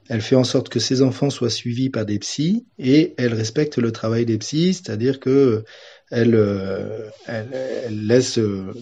Elle 0.09 0.21
fait 0.21 0.37
en 0.37 0.45
sorte 0.45 0.69
que 0.69 0.81
ses 0.81 1.03
enfants 1.03 1.31
soient 1.31 1.51
suivis 1.51 1.89
par 1.89 2.05
des 2.05 2.19
psys 2.19 2.67
et 2.79 3.15
elle 3.17 3.33
respecte 3.33 3.79
le 3.79 3.93
travail 3.93 4.27
des 4.27 4.39
psys, 4.39 4.75
c'est-à-dire 4.75 5.21
que 5.21 5.65
elle, 6.11 6.35
euh, 6.35 7.09
laisse 7.89 8.39
euh, 8.39 8.75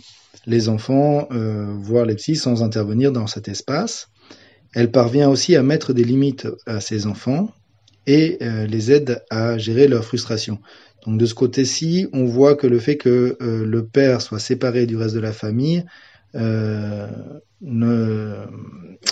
les 0.47 0.71
enfants 0.71 1.29
voir 1.31 2.07
les 2.07 2.15
psys 2.15 2.37
sans 2.37 2.63
intervenir 2.63 3.13
dans 3.13 3.27
cet 3.27 3.49
espace. 3.49 4.09
Elle 4.73 4.91
parvient 4.91 5.29
aussi 5.29 5.55
à 5.55 5.63
mettre 5.63 5.93
des 5.93 6.05
limites 6.05 6.49
à 6.67 6.81
ses 6.81 7.07
enfants 7.07 7.51
et 8.09 8.39
euh, 8.43 8.67
les 8.67 8.91
aide 8.91 9.23
à 9.31 9.59
gérer 9.59 9.87
leur 9.87 10.05
frustration. 10.05 10.59
Donc 11.07 11.19
de 11.21 11.27
ce 11.27 11.35
côté-ci, 11.35 12.09
on 12.13 12.25
voit 12.25 12.57
que 12.57 12.67
le 12.67 12.81
fait 12.81 12.97
que 12.97 13.37
euh, 13.41 13.65
le 13.65 13.87
père 13.87 14.21
soit 14.23 14.41
séparé 14.41 14.87
du 14.87 14.97
reste 14.97 15.15
de 15.15 15.21
la 15.21 15.33
famille 15.33 15.85
euh, 16.35 17.07
ne 17.61 18.35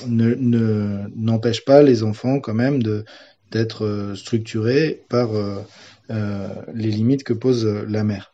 ne- 0.07 0.35
ne- 0.35 1.05
n'empêche 1.15 1.65
pas 1.65 1.83
les 1.83 2.03
enfants 2.03 2.41
quand 2.41 2.55
même 2.55 2.83
d'être 3.53 4.13
structurés 4.17 5.03
par 5.09 5.31
les 6.75 6.91
limites 6.91 7.25
que 7.25 7.33
pose 7.33 7.67
la 7.89 8.05
mère. 8.05 8.33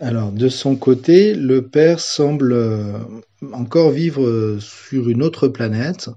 Alors, 0.00 0.32
de 0.32 0.48
son 0.48 0.76
côté, 0.76 1.34
le 1.34 1.62
père 1.62 2.00
semble 2.00 2.56
encore 3.52 3.90
vivre 3.90 4.58
sur 4.60 5.08
une 5.08 5.22
autre 5.22 5.48
planète. 5.48 6.10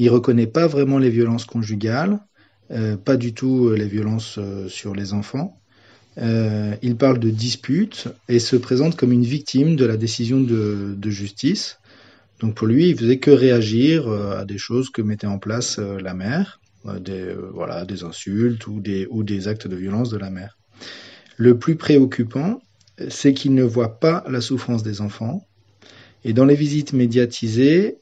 Il 0.00 0.08
reconnaît 0.08 0.46
pas 0.46 0.66
vraiment 0.66 0.96
les 0.96 1.10
violences 1.10 1.44
conjugales, 1.44 2.20
euh, 2.70 2.96
pas 2.96 3.18
du 3.18 3.34
tout 3.34 3.66
euh, 3.66 3.76
les 3.76 3.86
violences 3.86 4.36
euh, 4.38 4.66
sur 4.66 4.94
les 4.94 5.12
enfants. 5.12 5.60
Il 6.82 6.96
parle 6.96 7.18
de 7.18 7.28
disputes 7.28 8.08
et 8.28 8.38
se 8.38 8.56
présente 8.56 8.96
comme 8.96 9.12
une 9.12 9.24
victime 9.24 9.76
de 9.76 9.84
la 9.84 9.96
décision 9.98 10.40
de, 10.40 11.10
justice. 11.10 11.78
Donc 12.40 12.54
pour 12.54 12.66
lui, 12.66 12.88
il 12.88 12.98
faisait 12.98 13.18
que 13.18 13.30
réagir 13.30 14.08
à 14.08 14.44
des 14.44 14.58
choses 14.58 14.90
que 14.90 15.00
mettait 15.00 15.26
en 15.26 15.38
place 15.38 15.78
la 15.78 16.12
mère, 16.12 16.60
des, 16.98 17.34
voilà, 17.54 17.86
des 17.86 18.04
insultes 18.04 18.66
ou 18.66 18.80
des 18.82 19.48
actes 19.48 19.66
de 19.66 19.76
violence 19.76 20.10
de 20.10 20.18
la 20.18 20.28
mère. 20.28 20.58
Le 21.38 21.56
plus 21.56 21.76
préoccupant, 21.76 22.60
c'est 23.08 23.32
qu'il 23.32 23.54
ne 23.54 23.64
voit 23.64 23.98
pas 23.98 24.22
la 24.28 24.42
souffrance 24.42 24.82
des 24.82 25.00
enfants. 25.00 25.46
Et 26.24 26.34
dans 26.34 26.44
les 26.44 26.56
visites 26.56 26.92
médiatisées, 26.92 27.99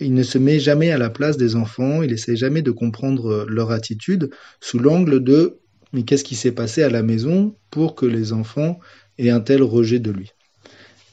il 0.00 0.14
ne 0.14 0.22
se 0.22 0.38
met 0.38 0.58
jamais 0.58 0.90
à 0.90 0.98
la 0.98 1.10
place 1.10 1.36
des 1.36 1.56
enfants, 1.56 2.02
il 2.02 2.12
essaie 2.12 2.36
jamais 2.36 2.62
de 2.62 2.70
comprendre 2.70 3.30
euh, 3.30 3.46
leur 3.48 3.70
attitude 3.70 4.30
sous 4.60 4.78
l'angle 4.78 5.22
de 5.22 5.58
mais 5.92 6.02
qu'est-ce 6.02 6.24
qui 6.24 6.34
s'est 6.34 6.52
passé 6.52 6.82
à 6.82 6.90
la 6.90 7.02
maison 7.02 7.56
pour 7.70 7.94
que 7.94 8.06
les 8.06 8.32
enfants 8.32 8.78
aient 9.18 9.30
un 9.30 9.40
tel 9.40 9.62
rejet 9.62 9.98
de 9.98 10.10
lui? 10.10 10.32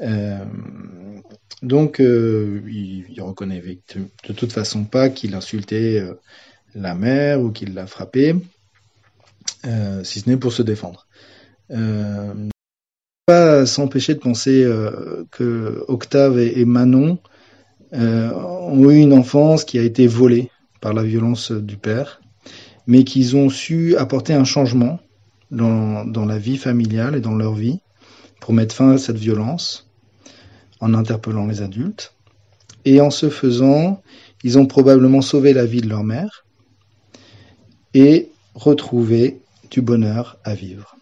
Euh, 0.01 0.43
donc, 1.61 2.01
euh, 2.01 2.61
il, 2.67 3.05
il 3.09 3.21
reconnaît 3.21 3.61
de, 3.61 4.33
toute 4.33 4.51
façon 4.51 4.83
pas 4.83 5.09
qu'il 5.09 5.35
insultait 5.35 6.03
la 6.75 6.95
mère 6.95 7.39
ou 7.39 7.51
qu'il 7.51 7.73
l'a 7.75 7.87
frappée, 7.87 8.35
si 10.03 10.19
ce 10.19 10.29
n'est 10.29 10.37
pour 10.37 10.51
se 10.51 10.63
défendre. 10.63 11.07
Pas 13.25 13.65
s'empêcher 13.65 14.15
de 14.15 14.19
penser 14.19 14.69
que 15.31 15.85
Octave 15.87 16.39
et, 16.39 16.65
Manon 16.65 17.19
ont 17.93 18.89
eu 18.89 18.97
une 18.97 19.13
enfance 19.13 19.65
qui 19.65 19.77
a 19.77 19.83
été 19.83 20.07
volée 20.07 20.49
par 20.81 20.93
la 20.93 21.03
violence 21.03 21.51
du 21.51 21.77
père, 21.77 22.21
mais 22.87 23.03
qu'ils 23.03 23.35
ont 23.35 23.49
su 23.49 23.95
apporter 23.95 24.33
un 24.33 24.43
changement 24.43 24.99
dans, 25.51 26.03
dans 26.05 26.25
la 26.25 26.37
vie 26.37 26.57
familiale 26.57 27.15
et 27.15 27.21
dans 27.21 27.35
leur 27.35 27.53
vie 27.53 27.79
pour 28.39 28.53
mettre 28.53 28.75
fin 28.75 28.91
à 28.91 28.97
cette 28.97 29.17
violence 29.17 29.89
en 30.81 30.93
interpellant 30.93 31.47
les 31.47 31.61
adultes. 31.61 32.13
Et 32.85 32.99
en 32.99 33.09
ce 33.09 33.29
faisant, 33.29 34.01
ils 34.43 34.57
ont 34.57 34.65
probablement 34.65 35.21
sauvé 35.21 35.53
la 35.53 35.65
vie 35.65 35.81
de 35.81 35.87
leur 35.87 36.03
mère 36.03 36.43
et 37.93 38.29
retrouvé 38.55 39.39
du 39.71 39.81
bonheur 39.81 40.37
à 40.43 40.53
vivre. 40.53 40.97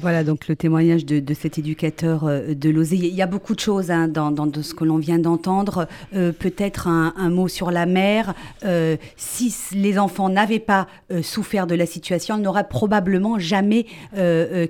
Voilà 0.00 0.22
donc 0.22 0.46
le 0.48 0.54
témoignage 0.54 1.04
de, 1.04 1.18
de 1.18 1.34
cet 1.34 1.58
éducateur 1.58 2.24
euh, 2.24 2.54
de 2.54 2.70
Lozé. 2.70 2.96
Il 2.96 3.14
y 3.14 3.22
a 3.22 3.26
beaucoup 3.26 3.54
de 3.54 3.60
choses 3.60 3.90
hein, 3.90 4.06
dans, 4.06 4.30
dans 4.30 4.46
de 4.46 4.62
ce 4.62 4.72
que 4.74 4.84
l'on 4.84 4.98
vient 4.98 5.18
d'entendre. 5.18 5.88
Euh, 6.14 6.30
Peut-être 6.32 6.86
un, 6.86 7.12
un, 7.16 7.30
mot 7.30 7.48
sur 7.48 7.70
la 7.72 7.84
mère. 7.84 8.34
Euh, 8.64 8.96
si 9.16 9.52
les 9.72 9.98
enfants 9.98 10.28
n'avaient 10.28 10.58
pas 10.60 10.86
euh, 11.10 11.22
souffert 11.22 11.66
de 11.66 11.74
la 11.74 11.84
situation, 11.86 12.36
ils 12.36 12.42
n'auraient 12.42 12.68
probablement 12.68 13.38
jamais 13.38 13.86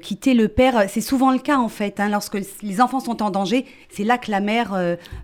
quitté 0.03 0.35
le 0.35 0.49
père. 0.49 0.85
C'est 0.89 1.01
souvent 1.01 1.33
le 1.33 1.39
cas 1.39 1.59
en 1.59 1.69
fait. 1.69 2.01
Hein, 2.01 2.09
lorsque 2.09 2.39
les 2.63 2.81
enfants 2.81 3.01
sont 3.01 3.23
en 3.23 3.31
danger, 3.31 3.65
c'est 3.91 4.05
là 4.05 4.19
que 4.19 4.31
la 4.31 4.41
mère 4.41 4.73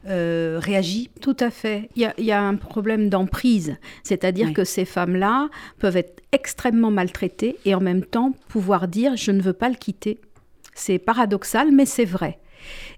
réagit. 0.07 1.11
Tout 1.21 1.37
à 1.41 1.51
fait. 1.51 1.89
Il 1.97 2.03
y 2.03 2.05
a, 2.05 2.15
il 2.19 2.25
y 2.25 2.33
a 2.33 2.43
un 2.43 2.57
problème 2.57 3.09
d'emprise. 3.09 3.77
C'est-à-dire 4.03 4.49
Oui. 4.49 4.53
que 4.53 4.65
ces 4.65 4.85
femmes-là 4.85 5.49
peuvent 5.79 5.97
être 5.97 6.23
extrêmement 6.35 6.91
maltraitées 6.91 7.57
et 7.65 7.75
en 7.75 7.81
même 7.81 8.05
temps 8.05 8.33
pouvoir 8.49 8.89
dire 8.89 9.17
je 9.17 9.31
ne 9.31 9.41
veux 9.41 9.53
pas 9.53 9.69
le 9.69 9.77
quitter. 9.77 10.21
C'est 10.75 10.99
paradoxal, 10.99 11.71
mais 11.71 11.87
c'est 11.87 12.05
vrai. 12.05 12.41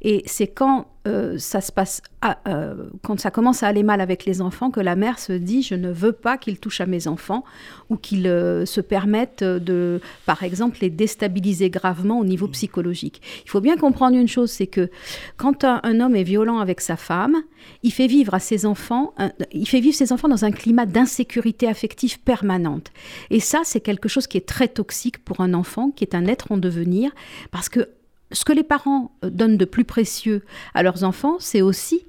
Et 0.02 0.22
c'est 0.26 0.48
quand 0.48 0.86
euh, 1.06 1.38
ça 1.38 1.60
se 1.60 1.70
passe, 1.70 2.02
euh, 2.48 2.74
quand 3.04 3.20
ça 3.20 3.30
commence 3.30 3.62
à 3.62 3.68
aller 3.68 3.84
mal 3.84 4.00
avec 4.00 4.24
les 4.24 4.40
enfants, 4.40 4.70
que 4.70 4.80
la 4.80 4.96
mère 4.96 5.20
se 5.20 5.32
dit 5.32 5.62
je 5.62 5.76
ne 5.76 5.90
veux 5.90 6.12
pas 6.12 6.36
qu'il 6.36 6.58
touche 6.58 6.80
à 6.80 6.86
mes 6.86 7.06
enfants 7.06 7.44
ou 7.90 7.96
qu'il 7.96 8.26
euh, 8.26 8.66
se 8.66 8.80
permette 8.80 9.44
de, 9.44 10.00
par 10.24 10.42
exemple, 10.42 10.78
les 10.80 10.90
déstabiliser 10.90 11.70
gravement 11.70 12.18
au 12.18 12.24
niveau 12.24 12.48
psychologique. 12.48 13.22
Il 13.44 13.50
faut 13.50 13.60
bien 13.60 13.76
comprendre 13.76 14.16
une 14.16 14.26
chose, 14.26 14.50
c'est 14.50 14.66
que 14.66 14.90
quand 15.36 15.64
un, 15.64 16.00
homme 16.00 16.16
est 16.16 16.24
violent 16.24 16.58
avec 16.58 16.80
sa 16.80 16.96
femme, 16.96 17.36
il 17.82 17.92
fait 17.92 18.08
vivre 18.08 18.34
à 18.34 18.40
ses 18.40 18.66
enfants, 18.66 19.14
il 19.52 19.68
fait 19.68 19.80
vivre 19.80 19.96
ses 19.96 20.12
enfants 20.12 20.28
dans 20.28 20.44
un 20.44 20.50
climat 20.50 20.86
d'insécurité 20.86 21.68
affective 21.68 22.20
permanente. 22.20 22.90
Et 23.30 23.40
ça, 23.40 23.60
c'est 23.64 23.80
quelque 23.80 24.08
chose 24.08 24.26
qui 24.26 24.38
est 24.38 24.46
très 24.46 24.68
toxique 24.68 25.24
pour 25.24 25.40
un 25.40 25.54
enfant, 25.54 25.90
qui 25.90 26.02
est 26.04 26.14
un 26.14 26.26
être 26.26 26.50
en 26.50 26.58
devenir, 26.58 27.12
parce 27.50 27.68
que 27.68 27.88
ce 28.32 28.44
que 28.44 28.52
les 28.52 28.62
parents 28.62 29.12
euh, 29.24 29.30
donnent 29.30 29.56
de 29.56 29.64
plus 29.64 29.84
précieux 29.84 30.42
à 30.74 30.82
leurs 30.82 31.04
enfants, 31.04 31.36
c'est 31.38 31.62
aussi 31.62 32.00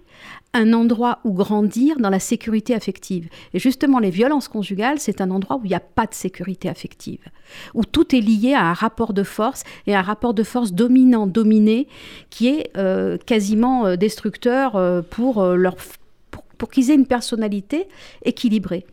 un 0.54 0.74
endroit 0.74 1.20
où 1.24 1.34
grandir 1.34 2.00
dans 2.00 2.10
la 2.10 2.20
sécurité 2.20 2.74
affective. 2.74 3.30
Et 3.54 3.60
justement, 3.60 4.00
les 4.00 4.10
violences 4.10 4.48
conjugales, 4.48 4.98
c'est 5.00 5.22
un 5.22 5.30
endroit 5.30 5.58
où 5.58 5.66
il 5.66 5.70
n'y 5.70 5.76
a 5.76 5.80
pas 5.80 6.08
de 6.08 6.14
sécurité 6.14 6.70
affective, 6.70 7.20
où 7.76 7.84
tout 7.84 8.16
est 8.16 8.22
lié 8.22 8.54
à 8.54 8.64
un 8.64 8.74
rapport 8.74 9.14
de 9.14 9.24
force 9.24 9.64
et 9.86 9.94
un 9.94 10.02
rapport 10.02 10.34
de 10.34 10.44
force 10.44 10.74
dominant-dominé 10.74 11.88
qui 12.30 12.48
est 12.48 12.72
euh, 12.78 13.18
quasiment 13.18 13.86
euh, 13.86 13.96
destructeur 13.98 15.04
pour, 15.10 15.46
pour, 16.58 16.70
qu'ils 16.72 16.90
aient 16.90 16.96
une 16.96 17.06
personnalité 17.06 17.88
équilibrée. 18.24 18.86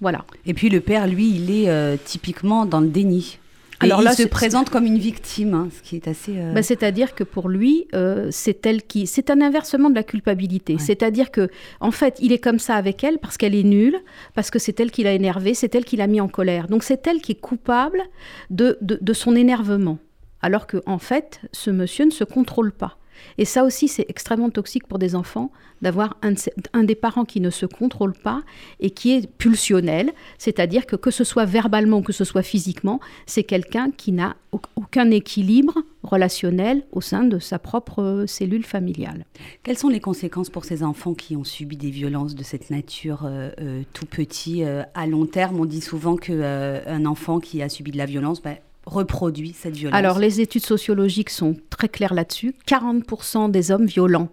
Voilà. 0.00 0.24
Et 0.46 0.54
puis 0.54 0.70
le 0.70 0.80
père, 0.80 1.06
lui, 1.06 1.28
il 1.28 1.50
est 1.50 2.02
typiquement 2.04 2.64
dans 2.64 2.80
le 2.80 2.88
déni. 2.88 3.39
Et 3.82 3.86
Alors 3.86 4.00
il 4.02 4.04
là, 4.04 4.10
se 4.10 4.24
c'est- 4.24 4.28
présente 4.28 4.68
comme 4.68 4.84
une 4.84 4.98
victime, 4.98 5.54
hein, 5.54 5.68
ce 5.74 5.80
qui 5.82 5.96
est 5.96 6.06
assez. 6.06 6.32
euh, 6.36 6.52
Bah, 6.52 6.62
C'est-à-dire 6.62 7.14
que 7.14 7.24
pour 7.24 7.48
lui, 7.48 7.86
euh, 7.94 8.28
c'est 8.30 8.66
elle 8.66 8.82
qui, 8.82 9.06
c'est 9.06 9.30
un 9.30 9.40
inversement 9.40 9.88
de 9.88 9.94
la 9.94 10.02
culpabilité. 10.02 10.74
Ouais. 10.74 10.78
C'est-à-dire 10.78 11.30
que, 11.30 11.48
en 11.80 11.90
fait, 11.90 12.16
il 12.20 12.30
est 12.32 12.38
comme 12.38 12.58
ça 12.58 12.74
avec 12.74 13.02
elle 13.04 13.18
parce 13.18 13.38
qu'elle 13.38 13.54
est 13.54 13.62
nulle, 13.62 13.96
parce 14.34 14.50
que 14.50 14.58
c'est 14.58 14.78
elle 14.80 14.90
qui 14.90 15.02
l'a 15.02 15.12
énervé, 15.14 15.54
c'est 15.54 15.74
elle 15.74 15.84
qui 15.86 15.96
l'a 15.96 16.06
mis 16.08 16.20
en 16.20 16.28
colère. 16.28 16.68
Donc 16.68 16.82
c'est 16.82 17.06
elle 17.06 17.20
qui 17.22 17.32
est 17.32 17.40
coupable 17.40 18.02
de, 18.50 18.76
de, 18.82 18.98
de 19.00 19.12
son 19.14 19.34
énervement, 19.34 19.98
alors 20.42 20.66
que 20.66 20.82
en 20.86 20.98
fait, 20.98 21.40
ce 21.52 21.70
monsieur 21.70 22.04
ne 22.04 22.10
se 22.10 22.24
contrôle 22.24 22.72
pas. 22.72 22.98
Et 23.38 23.44
ça 23.44 23.64
aussi, 23.64 23.88
c'est 23.88 24.06
extrêmement 24.08 24.50
toxique 24.50 24.86
pour 24.86 24.98
des 24.98 25.14
enfants 25.14 25.50
d'avoir 25.82 26.18
un, 26.22 26.84
des 26.84 26.94
parents 26.94 27.24
qui 27.24 27.40
ne 27.40 27.48
se 27.48 27.64
contrôle 27.64 28.12
pas 28.12 28.42
et 28.80 28.90
qui 28.90 29.12
est 29.12 29.26
pulsionnel, 29.26 30.12
c'est-à-dire 30.36 30.84
que 30.84 30.94
que 30.94 31.10
ce 31.10 31.24
soit 31.24 31.46
verbalement 31.46 31.98
ou 31.98 32.02
que 32.02 32.12
ce 32.12 32.24
soit 32.24 32.42
physiquement, 32.42 33.00
c'est 33.24 33.44
quelqu'un 33.44 33.90
qui 33.90 34.12
n'a 34.12 34.36
au- 34.52 34.60
aucun 34.76 35.10
équilibre 35.10 35.72
relationnel 36.02 36.84
au 36.92 37.00
sein 37.00 37.24
de 37.24 37.38
sa 37.38 37.58
propre 37.58 38.24
cellule 38.26 38.64
familiale. 38.64 39.24
Quelles 39.62 39.78
sont 39.78 39.88
les 39.88 40.00
conséquences 40.00 40.50
pour 40.50 40.66
ces 40.66 40.82
enfants 40.82 41.14
qui 41.14 41.34
ont 41.34 41.44
subi 41.44 41.78
des 41.78 41.90
violences 41.90 42.34
de 42.34 42.42
cette 42.42 42.68
nature 42.68 43.24
euh, 43.24 43.48
euh, 43.60 43.82
tout 43.94 44.06
petit 44.06 44.64
euh, 44.64 44.82
à 44.94 45.06
long 45.06 45.24
terme? 45.24 45.58
On 45.60 45.64
dit 45.64 45.80
souvent 45.80 46.16
que 46.16 46.32
euh, 46.32 46.80
un 46.86 47.06
enfant 47.06 47.40
qui 47.40 47.62
a 47.62 47.70
subi 47.70 47.90
de 47.90 47.96
la 47.96 48.06
violence 48.06 48.42
bah, 48.42 48.56
reproduit 48.90 49.52
cette 49.52 49.76
violence. 49.76 49.98
Alors, 49.98 50.18
les 50.18 50.40
études 50.40 50.64
sociologiques 50.64 51.30
sont 51.30 51.56
très 51.70 51.88
claires 51.88 52.14
là-dessus. 52.14 52.54
40% 52.66 53.50
des 53.50 53.70
hommes 53.70 53.86
violents 53.86 54.28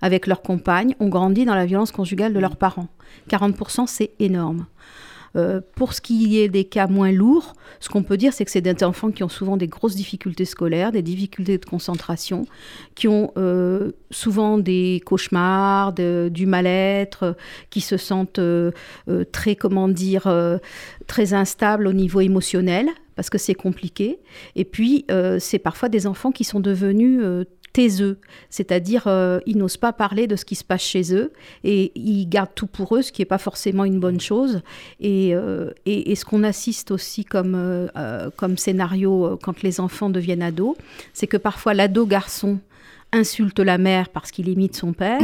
avec 0.00 0.26
leurs 0.26 0.42
compagnes 0.42 0.94
ont 1.00 1.08
grandi 1.08 1.44
dans 1.44 1.54
la 1.54 1.66
violence 1.66 1.92
conjugale 1.92 2.32
de 2.32 2.38
leurs 2.38 2.56
parents. 2.56 2.88
40%, 3.30 3.86
c'est 3.86 4.12
énorme. 4.18 4.66
Euh, 5.34 5.62
pour 5.76 5.94
ce 5.94 6.02
qui 6.02 6.38
est 6.38 6.48
des 6.48 6.64
cas 6.64 6.86
moins 6.86 7.10
lourds, 7.10 7.54
ce 7.80 7.88
qu'on 7.88 8.02
peut 8.02 8.18
dire, 8.18 8.34
c'est 8.34 8.44
que 8.44 8.50
c'est 8.50 8.60
des 8.60 8.84
enfants 8.84 9.10
qui 9.10 9.24
ont 9.24 9.30
souvent 9.30 9.56
des 9.56 9.66
grosses 9.66 9.94
difficultés 9.94 10.44
scolaires, 10.44 10.92
des 10.92 11.00
difficultés 11.00 11.56
de 11.56 11.64
concentration, 11.64 12.44
qui 12.94 13.08
ont 13.08 13.32
euh, 13.38 13.92
souvent 14.10 14.58
des 14.58 15.00
cauchemars, 15.06 15.94
du 15.94 16.46
mal-être, 16.46 17.34
qui 17.70 17.80
se 17.80 17.96
sentent 17.96 18.40
euh, 18.40 18.72
très, 19.32 19.56
comment 19.56 19.88
dire, 19.88 20.30
très 21.06 21.32
instables 21.32 21.86
au 21.86 21.92
niveau 21.94 22.20
émotionnel, 22.20 22.88
parce 23.16 23.30
que 23.30 23.38
c'est 23.38 23.54
compliqué. 23.54 24.18
Et 24.56 24.64
puis, 24.64 25.04
euh, 25.10 25.38
c'est 25.38 25.58
parfois 25.58 25.88
des 25.88 26.06
enfants 26.06 26.32
qui 26.32 26.44
sont 26.44 26.60
devenus 26.60 27.20
euh, 27.22 27.44
taiseux, 27.72 28.18
c'est-à-dire 28.50 29.04
euh, 29.06 29.40
ils 29.46 29.56
n'osent 29.56 29.76
pas 29.76 29.92
parler 29.92 30.26
de 30.26 30.36
ce 30.36 30.44
qui 30.44 30.54
se 30.54 30.64
passe 30.64 30.82
chez 30.82 31.14
eux 31.14 31.32
et 31.64 31.92
ils 31.94 32.28
gardent 32.28 32.54
tout 32.54 32.66
pour 32.66 32.96
eux, 32.96 33.02
ce 33.02 33.12
qui 33.12 33.22
n'est 33.22 33.26
pas 33.26 33.38
forcément 33.38 33.84
une 33.84 33.98
bonne 33.98 34.20
chose. 34.20 34.60
Et, 35.00 35.34
euh, 35.34 35.70
et, 35.86 36.12
et 36.12 36.14
ce 36.14 36.24
qu'on 36.24 36.44
assiste 36.44 36.90
aussi 36.90 37.24
comme, 37.24 37.54
euh, 37.56 38.30
comme 38.36 38.58
scénario 38.58 39.38
quand 39.42 39.62
les 39.62 39.80
enfants 39.80 40.10
deviennent 40.10 40.42
ados, 40.42 40.76
c'est 41.12 41.26
que 41.26 41.36
parfois 41.36 41.74
l'ado 41.74 42.06
garçon 42.06 42.58
insulte 43.12 43.60
la 43.60 43.78
mère 43.78 44.08
parce 44.08 44.30
qu'il 44.30 44.48
imite 44.48 44.74
son 44.74 44.94
père, 44.94 45.20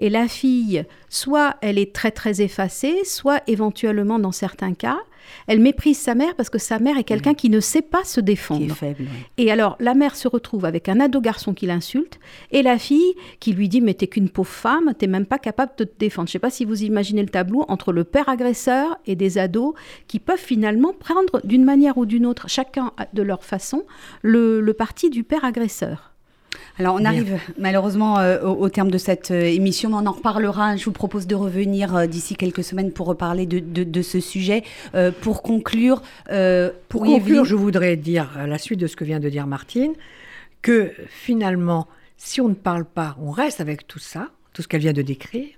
et 0.00 0.10
la 0.10 0.26
fille, 0.26 0.84
soit 1.08 1.54
elle 1.60 1.78
est 1.78 1.94
très 1.94 2.10
très 2.10 2.40
effacée, 2.40 3.04
soit 3.04 3.42
éventuellement 3.46 4.18
dans 4.18 4.32
certains 4.32 4.74
cas, 4.74 4.98
elle 5.46 5.60
méprise 5.60 5.98
sa 5.98 6.14
mère 6.14 6.34
parce 6.36 6.50
que 6.50 6.58
sa 6.58 6.78
mère 6.78 6.98
est 6.98 7.04
quelqu'un 7.04 7.34
qui 7.34 7.50
ne 7.50 7.60
sait 7.60 7.82
pas 7.82 8.04
se 8.04 8.14
qui 8.14 8.20
est 8.20 8.22
défendre. 8.22 8.74
faible. 8.74 9.04
Et 9.38 9.50
alors, 9.50 9.76
la 9.80 9.94
mère 9.94 10.16
se 10.16 10.28
retrouve 10.28 10.64
avec 10.64 10.88
un 10.88 11.00
ado 11.00 11.20
garçon 11.20 11.54
qui 11.54 11.66
l'insulte 11.66 12.18
et 12.50 12.62
la 12.62 12.78
fille 12.78 13.14
qui 13.40 13.52
lui 13.52 13.68
dit 13.68 13.80
Mais 13.80 13.94
t'es 13.94 14.06
qu'une 14.06 14.28
pauvre 14.28 14.48
femme, 14.48 14.94
t'es 14.98 15.06
même 15.06 15.26
pas 15.26 15.38
capable 15.38 15.72
de 15.78 15.84
te 15.84 15.98
défendre. 15.98 16.28
Je 16.28 16.32
sais 16.32 16.38
pas 16.38 16.50
si 16.50 16.64
vous 16.64 16.82
imaginez 16.84 17.22
le 17.22 17.28
tableau 17.28 17.64
entre 17.68 17.92
le 17.92 18.04
père 18.04 18.28
agresseur 18.28 18.96
et 19.06 19.16
des 19.16 19.38
ados 19.38 19.74
qui 20.08 20.18
peuvent 20.18 20.38
finalement 20.38 20.92
prendre 20.92 21.40
d'une 21.44 21.64
manière 21.64 21.98
ou 21.98 22.06
d'une 22.06 22.26
autre, 22.26 22.48
chacun 22.48 22.92
de 23.12 23.22
leur 23.22 23.44
façon, 23.44 23.84
le, 24.22 24.60
le 24.60 24.74
parti 24.74 25.10
du 25.10 25.24
père 25.24 25.44
agresseur. 25.44 26.11
Alors 26.78 26.94
on 26.94 26.98
Bien. 26.98 27.06
arrive 27.10 27.38
malheureusement 27.58 28.18
euh, 28.18 28.40
au, 28.42 28.52
au 28.64 28.68
terme 28.68 28.90
de 28.90 28.98
cette 28.98 29.30
euh, 29.30 29.42
émission, 29.44 29.90
mais 29.90 29.96
on 29.96 30.06
en 30.06 30.12
reparlera. 30.12 30.76
Je 30.76 30.84
vous 30.86 30.92
propose 30.92 31.26
de 31.26 31.34
revenir 31.34 31.94
euh, 31.94 32.06
d'ici 32.06 32.34
quelques 32.34 32.64
semaines 32.64 32.92
pour 32.92 33.06
reparler 33.06 33.44
de, 33.46 33.58
de- 33.58 33.84
de 33.84 34.02
ce 34.02 34.20
sujet. 34.20 34.64
Pour 35.20 35.42
conclure, 35.42 36.02
Pour 36.88 37.02
conclure, 37.02 37.16
Evelyne 37.16 37.44
je 37.44 37.54
voudrais 37.54 37.96
dire, 37.96 38.30
à 38.38 38.46
la 38.46 38.58
suite 38.58 38.80
de 38.80 38.86
ce 38.86 38.96
que 38.96 39.04
vient 39.04 39.20
de 39.20 39.28
dire 39.28 39.46
Martine, 39.46 39.92
que 40.62 40.92
finalement, 41.08 41.88
si 42.16 42.40
on 42.40 42.48
ne 42.48 42.54
parle 42.54 42.84
pas, 42.84 43.16
on 43.20 43.30
reste 43.30 43.60
avec 43.60 43.86
tout 43.86 43.98
ça, 43.98 44.28
tout 44.52 44.62
ce 44.62 44.68
qu'elle 44.68 44.80
vient 44.80 44.92
de 44.92 45.02
décrire, 45.02 45.48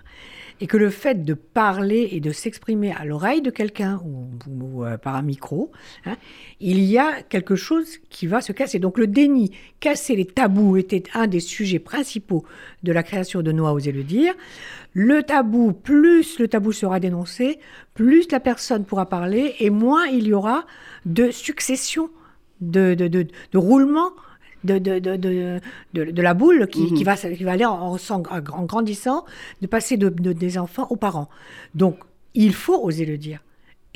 et 0.61 0.67
que 0.67 0.77
le 0.77 0.90
fait 0.90 1.25
de 1.25 1.35
parler 1.35 2.09
et 2.12 2.21
de 2.21 2.31
s'exprimer 2.31 2.93
à 2.93 3.05
l'oreille 3.05 3.43
de 3.43 3.51
quelqu'un 3.51 4.01
ou, 4.05 4.85
euh, 4.85 4.97
par 4.97 5.17
un 5.17 5.23
micro, 5.23 5.73
hein, 6.07 6.17
il 6.61 6.81
y 6.81 6.97
a 6.97 7.23
quelque 7.23 7.57
chose 7.57 7.99
qui 8.09 8.27
va 8.27 8.40
se 8.40 8.53
casser. 8.53 8.79
Donc 8.79 8.99
le 8.99 9.07
déni, 9.07 9.51
casser 9.81 10.14
les 10.14 10.25
tabous 10.25 10.77
était 10.77 11.05
un 11.12 11.27
des 11.27 11.40
sujets 11.40 11.81
principaux 11.81 12.45
de 12.83 12.93
la 12.93 13.03
création 13.03 13.43
de 13.43 13.53
Noah 13.53 13.73
Oser 13.73 13.93
le 13.93 14.05
dire. 14.05 14.35
Le 14.93 15.23
tabou, 15.25 15.73
plus 15.73 16.38
le 16.38 16.47
tabou 16.47 16.73
sera 16.73 17.01
dénoncé, 17.01 17.59
plus 17.95 18.31
la 18.31 18.40
personne 18.40 18.85
pourra 18.85 19.09
parler 19.09 19.57
et 19.59 19.71
moins 19.71 20.07
il 20.07 20.29
y 20.29 20.35
aura 20.35 20.67
de 21.05 21.31
succession, 21.31 22.11
de, 22.61 22.95
de, 22.95 23.09
de, 23.09 23.27
de 23.53 23.59
roulement 23.59 24.12
de, 24.64 24.79
de, 24.79 24.98
de, 24.98 25.61
de, 25.94 26.22
la 26.22 26.35
boule 26.35 26.66
qui, 26.68 26.92
qui 26.94 27.05
va, 27.05 27.16
qui 27.16 27.44
va 27.44 27.53
aller 27.53 27.64
en, 27.64 27.96
en 27.96 28.62
grandissant, 28.64 29.24
de 29.62 29.66
passer 29.66 29.96
de, 29.96 30.09
de- 30.09 30.33
des 30.33 30.59
enfants 30.59 30.87
aux 30.90 30.96
parents. 30.96 31.29
Donc, 31.74 31.98
il 32.35 32.53
faut 32.53 32.83
oser 32.83 33.07
le 33.07 33.16
dire. 33.18 33.40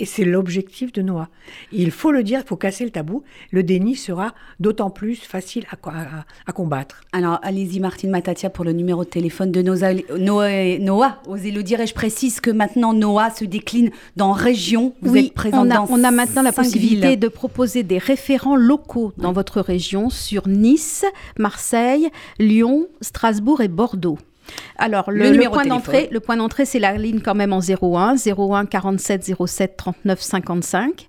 Et 0.00 0.04
c'est 0.04 0.24
l'objectif 0.24 0.92
de 0.92 1.02
Noah. 1.02 1.28
Il 1.72 1.90
faut 1.90 2.12
le 2.12 2.22
dire, 2.22 2.40
il 2.44 2.46
faut 2.48 2.56
casser 2.56 2.84
le 2.84 2.90
tabou. 2.90 3.24
Le 3.50 3.64
déni 3.64 3.96
sera 3.96 4.32
d'autant 4.60 4.90
plus 4.90 5.16
facile 5.16 5.64
à, 5.72 5.76
co- 5.76 5.90
à- 5.90 6.24
à 6.46 6.52
combattre. 6.52 7.00
Alors, 7.12 7.40
allez-y, 7.42 7.80
Martine 7.80 8.10
Matatia, 8.10 8.48
pour 8.48 8.64
le 8.64 8.72
numéro 8.72 9.02
de 9.04 9.08
téléphone 9.08 9.50
de 9.50 9.60
Noah, 9.60 9.94
Noah, 10.16 10.78
Noah, 10.78 11.18
osez 11.26 11.50
le 11.50 11.64
dire. 11.64 11.80
Et 11.80 11.86
je 11.88 11.94
précise 11.94 12.38
que 12.40 12.50
maintenant, 12.52 12.92
Noah 12.94 13.30
se 13.30 13.44
décline 13.44 13.90
dans 14.16 14.30
région. 14.32 14.94
Vous 15.02 15.14
oui, 15.14 15.26
êtes 15.26 15.34
présent 15.34 15.66
on 15.66 15.70
a, 15.70 15.74
dans 15.74 15.86
on 15.90 16.04
a 16.04 16.10
maintenant 16.12 16.42
la 16.42 16.52
possibilité 16.52 17.08
villes. 17.10 17.18
de 17.18 17.28
proposer 17.28 17.82
des 17.82 17.98
référents 17.98 18.56
locaux 18.56 19.12
dans 19.16 19.32
votre 19.32 19.60
région 19.60 20.10
sur 20.10 20.46
Nice, 20.46 21.04
Marseille, 21.38 22.08
Lyon, 22.38 22.86
Strasbourg 23.00 23.60
et 23.62 23.68
Bordeaux. 23.68 24.18
Alors, 24.76 25.10
le, 25.10 25.30
Le 25.30 25.38
le 25.38 25.48
point 25.50 25.64
de 25.64 25.68
d'entrée, 25.68 26.08
le 26.10 26.20
point 26.20 26.36
d'entrée, 26.36 26.64
c'est 26.64 26.78
la 26.78 26.94
ligne 26.94 27.20
quand 27.20 27.34
même 27.34 27.52
en 27.52 27.60
01, 27.60 28.16
01 28.16 28.66
47 28.66 29.30
07 29.46 29.76
39 29.76 30.20
55, 30.20 31.06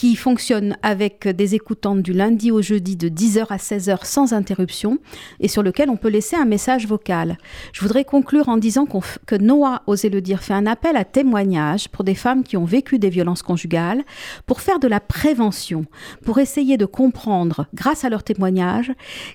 qui 0.00 0.16
fonctionne 0.16 0.78
avec 0.82 1.28
des 1.28 1.54
écoutantes 1.54 2.00
du 2.00 2.14
lundi 2.14 2.50
au 2.50 2.62
jeudi 2.62 2.96
de 2.96 3.10
10h 3.10 3.48
à 3.50 3.58
16h 3.58 4.06
sans 4.06 4.32
interruption 4.32 4.96
et 5.40 5.48
sur 5.48 5.62
lequel 5.62 5.90
on 5.90 5.98
peut 5.98 6.08
laisser 6.08 6.36
un 6.36 6.46
message 6.46 6.86
vocal. 6.86 7.36
Je 7.74 7.82
voudrais 7.82 8.06
conclure 8.06 8.48
en 8.48 8.56
disant 8.56 8.86
que 8.86 9.36
Noah, 9.36 9.82
osez 9.86 10.08
le 10.08 10.22
dire, 10.22 10.42
fait 10.42 10.54
un 10.54 10.64
appel 10.64 10.96
à 10.96 11.04
témoignage 11.04 11.90
pour 11.90 12.02
des 12.02 12.14
femmes 12.14 12.44
qui 12.44 12.56
ont 12.56 12.64
vécu 12.64 12.98
des 12.98 13.10
violences 13.10 13.42
conjugales, 13.42 14.02
pour 14.46 14.62
faire 14.62 14.78
de 14.78 14.88
la 14.88 15.00
prévention, 15.00 15.84
pour 16.24 16.38
essayer 16.38 16.78
de 16.78 16.86
comprendre, 16.86 17.66
grâce 17.74 18.02
à 18.02 18.08
leurs 18.08 18.24
témoignages, 18.24 18.92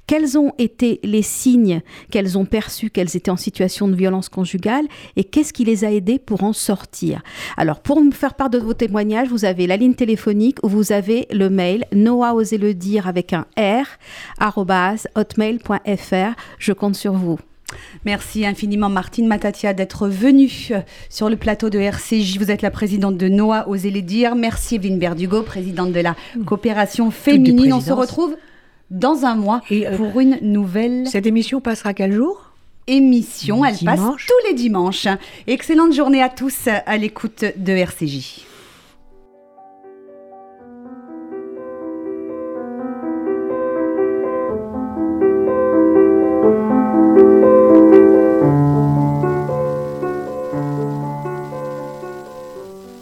quels 0.08 0.36
ont 0.36 0.54
été 0.58 1.00
les 1.04 1.22
signes 1.22 1.84
qu'elles 2.10 2.40
ont 2.40 2.46
perçus 2.46 2.90
qu'elles 2.90 3.16
étaient 3.16 3.30
en 3.30 3.38
situation 3.38 3.88
de 3.88 3.94
violence 3.94 4.30
conjugale 4.30 4.88
et 5.16 5.26
qu'est-ce 5.26 5.54
qui 5.54 5.64
les 5.64 5.86
a 5.86 5.92
aidées 5.92 6.18
pour 6.18 6.44
en 6.44 6.54
sortir. 6.54 7.22
Alors, 7.56 7.82
pour 7.82 8.02
me 8.02 8.10
faire 8.10 8.34
part 8.34 8.50
de 8.50 8.58
vos 8.58 8.74
témoignages, 8.74 9.28
vous 9.28 9.46
avez 9.46 9.68
la 9.68 9.78
ligne 9.78 9.94
téléphonique 9.94 10.55
ou 10.64 10.70
vous 10.70 10.92
avez 10.92 11.28
le 11.32 11.50
mail 11.50 11.86
Noah, 11.92 12.34
osez 12.34 12.58
le 12.58 12.74
dire 12.74 13.08
avec 13.08 13.34
un 13.34 13.46
R, 13.58 13.86
hotmail.fr. 15.16 16.36
Je 16.60 16.74
compte 16.74 16.96
sur 16.96 17.14
vous. 17.14 17.40
Merci 18.06 18.46
infiniment 18.46 18.90
Martine 18.90 19.28
Matatia 19.28 19.74
d'être 19.74 20.08
venue 20.08 20.68
euh, 20.72 20.82
sur 21.10 21.30
le 21.30 21.36
plateau 21.36 21.70
de 21.70 21.80
RCJ. 21.80 22.38
Vous 22.38 22.52
êtes 22.52 22.62
la 22.62 22.72
présidente 22.72 23.18
de 23.18 23.28
Noah, 23.28 23.68
osez 23.68 23.90
le 23.90 24.02
dire. 24.02 24.36
Merci 24.36 24.76
Evelyne 24.76 25.00
Berdugo, 25.00 25.42
présidente 25.42 25.92
de 25.92 26.00
la 26.00 26.16
coopération 26.46 27.12
féminine. 27.12 27.74
On 27.74 27.82
se 27.82 27.92
retrouve 27.92 28.36
dans 28.92 29.26
un 29.26 29.36
mois 29.36 29.62
Et, 29.72 29.88
euh, 29.88 29.98
pour 29.98 30.20
une 30.20 30.38
nouvelle 30.42 31.08
Cette 31.08 31.26
émission 31.26 31.60
passera 31.60 31.94
quel 31.94 32.14
jour? 32.14 32.52
Émission. 32.88 33.66
Elle 33.66 33.78
passe 33.84 34.00
tous 34.00 34.48
les 34.48 34.54
dimanches. 34.54 35.08
Excellente 35.48 35.94
journée 35.94 36.22
à 36.22 36.30
tous 36.30 36.68
à 36.68 36.98
l'écoute 36.98 37.44
de 37.58 37.72
RCJ. 37.74 38.45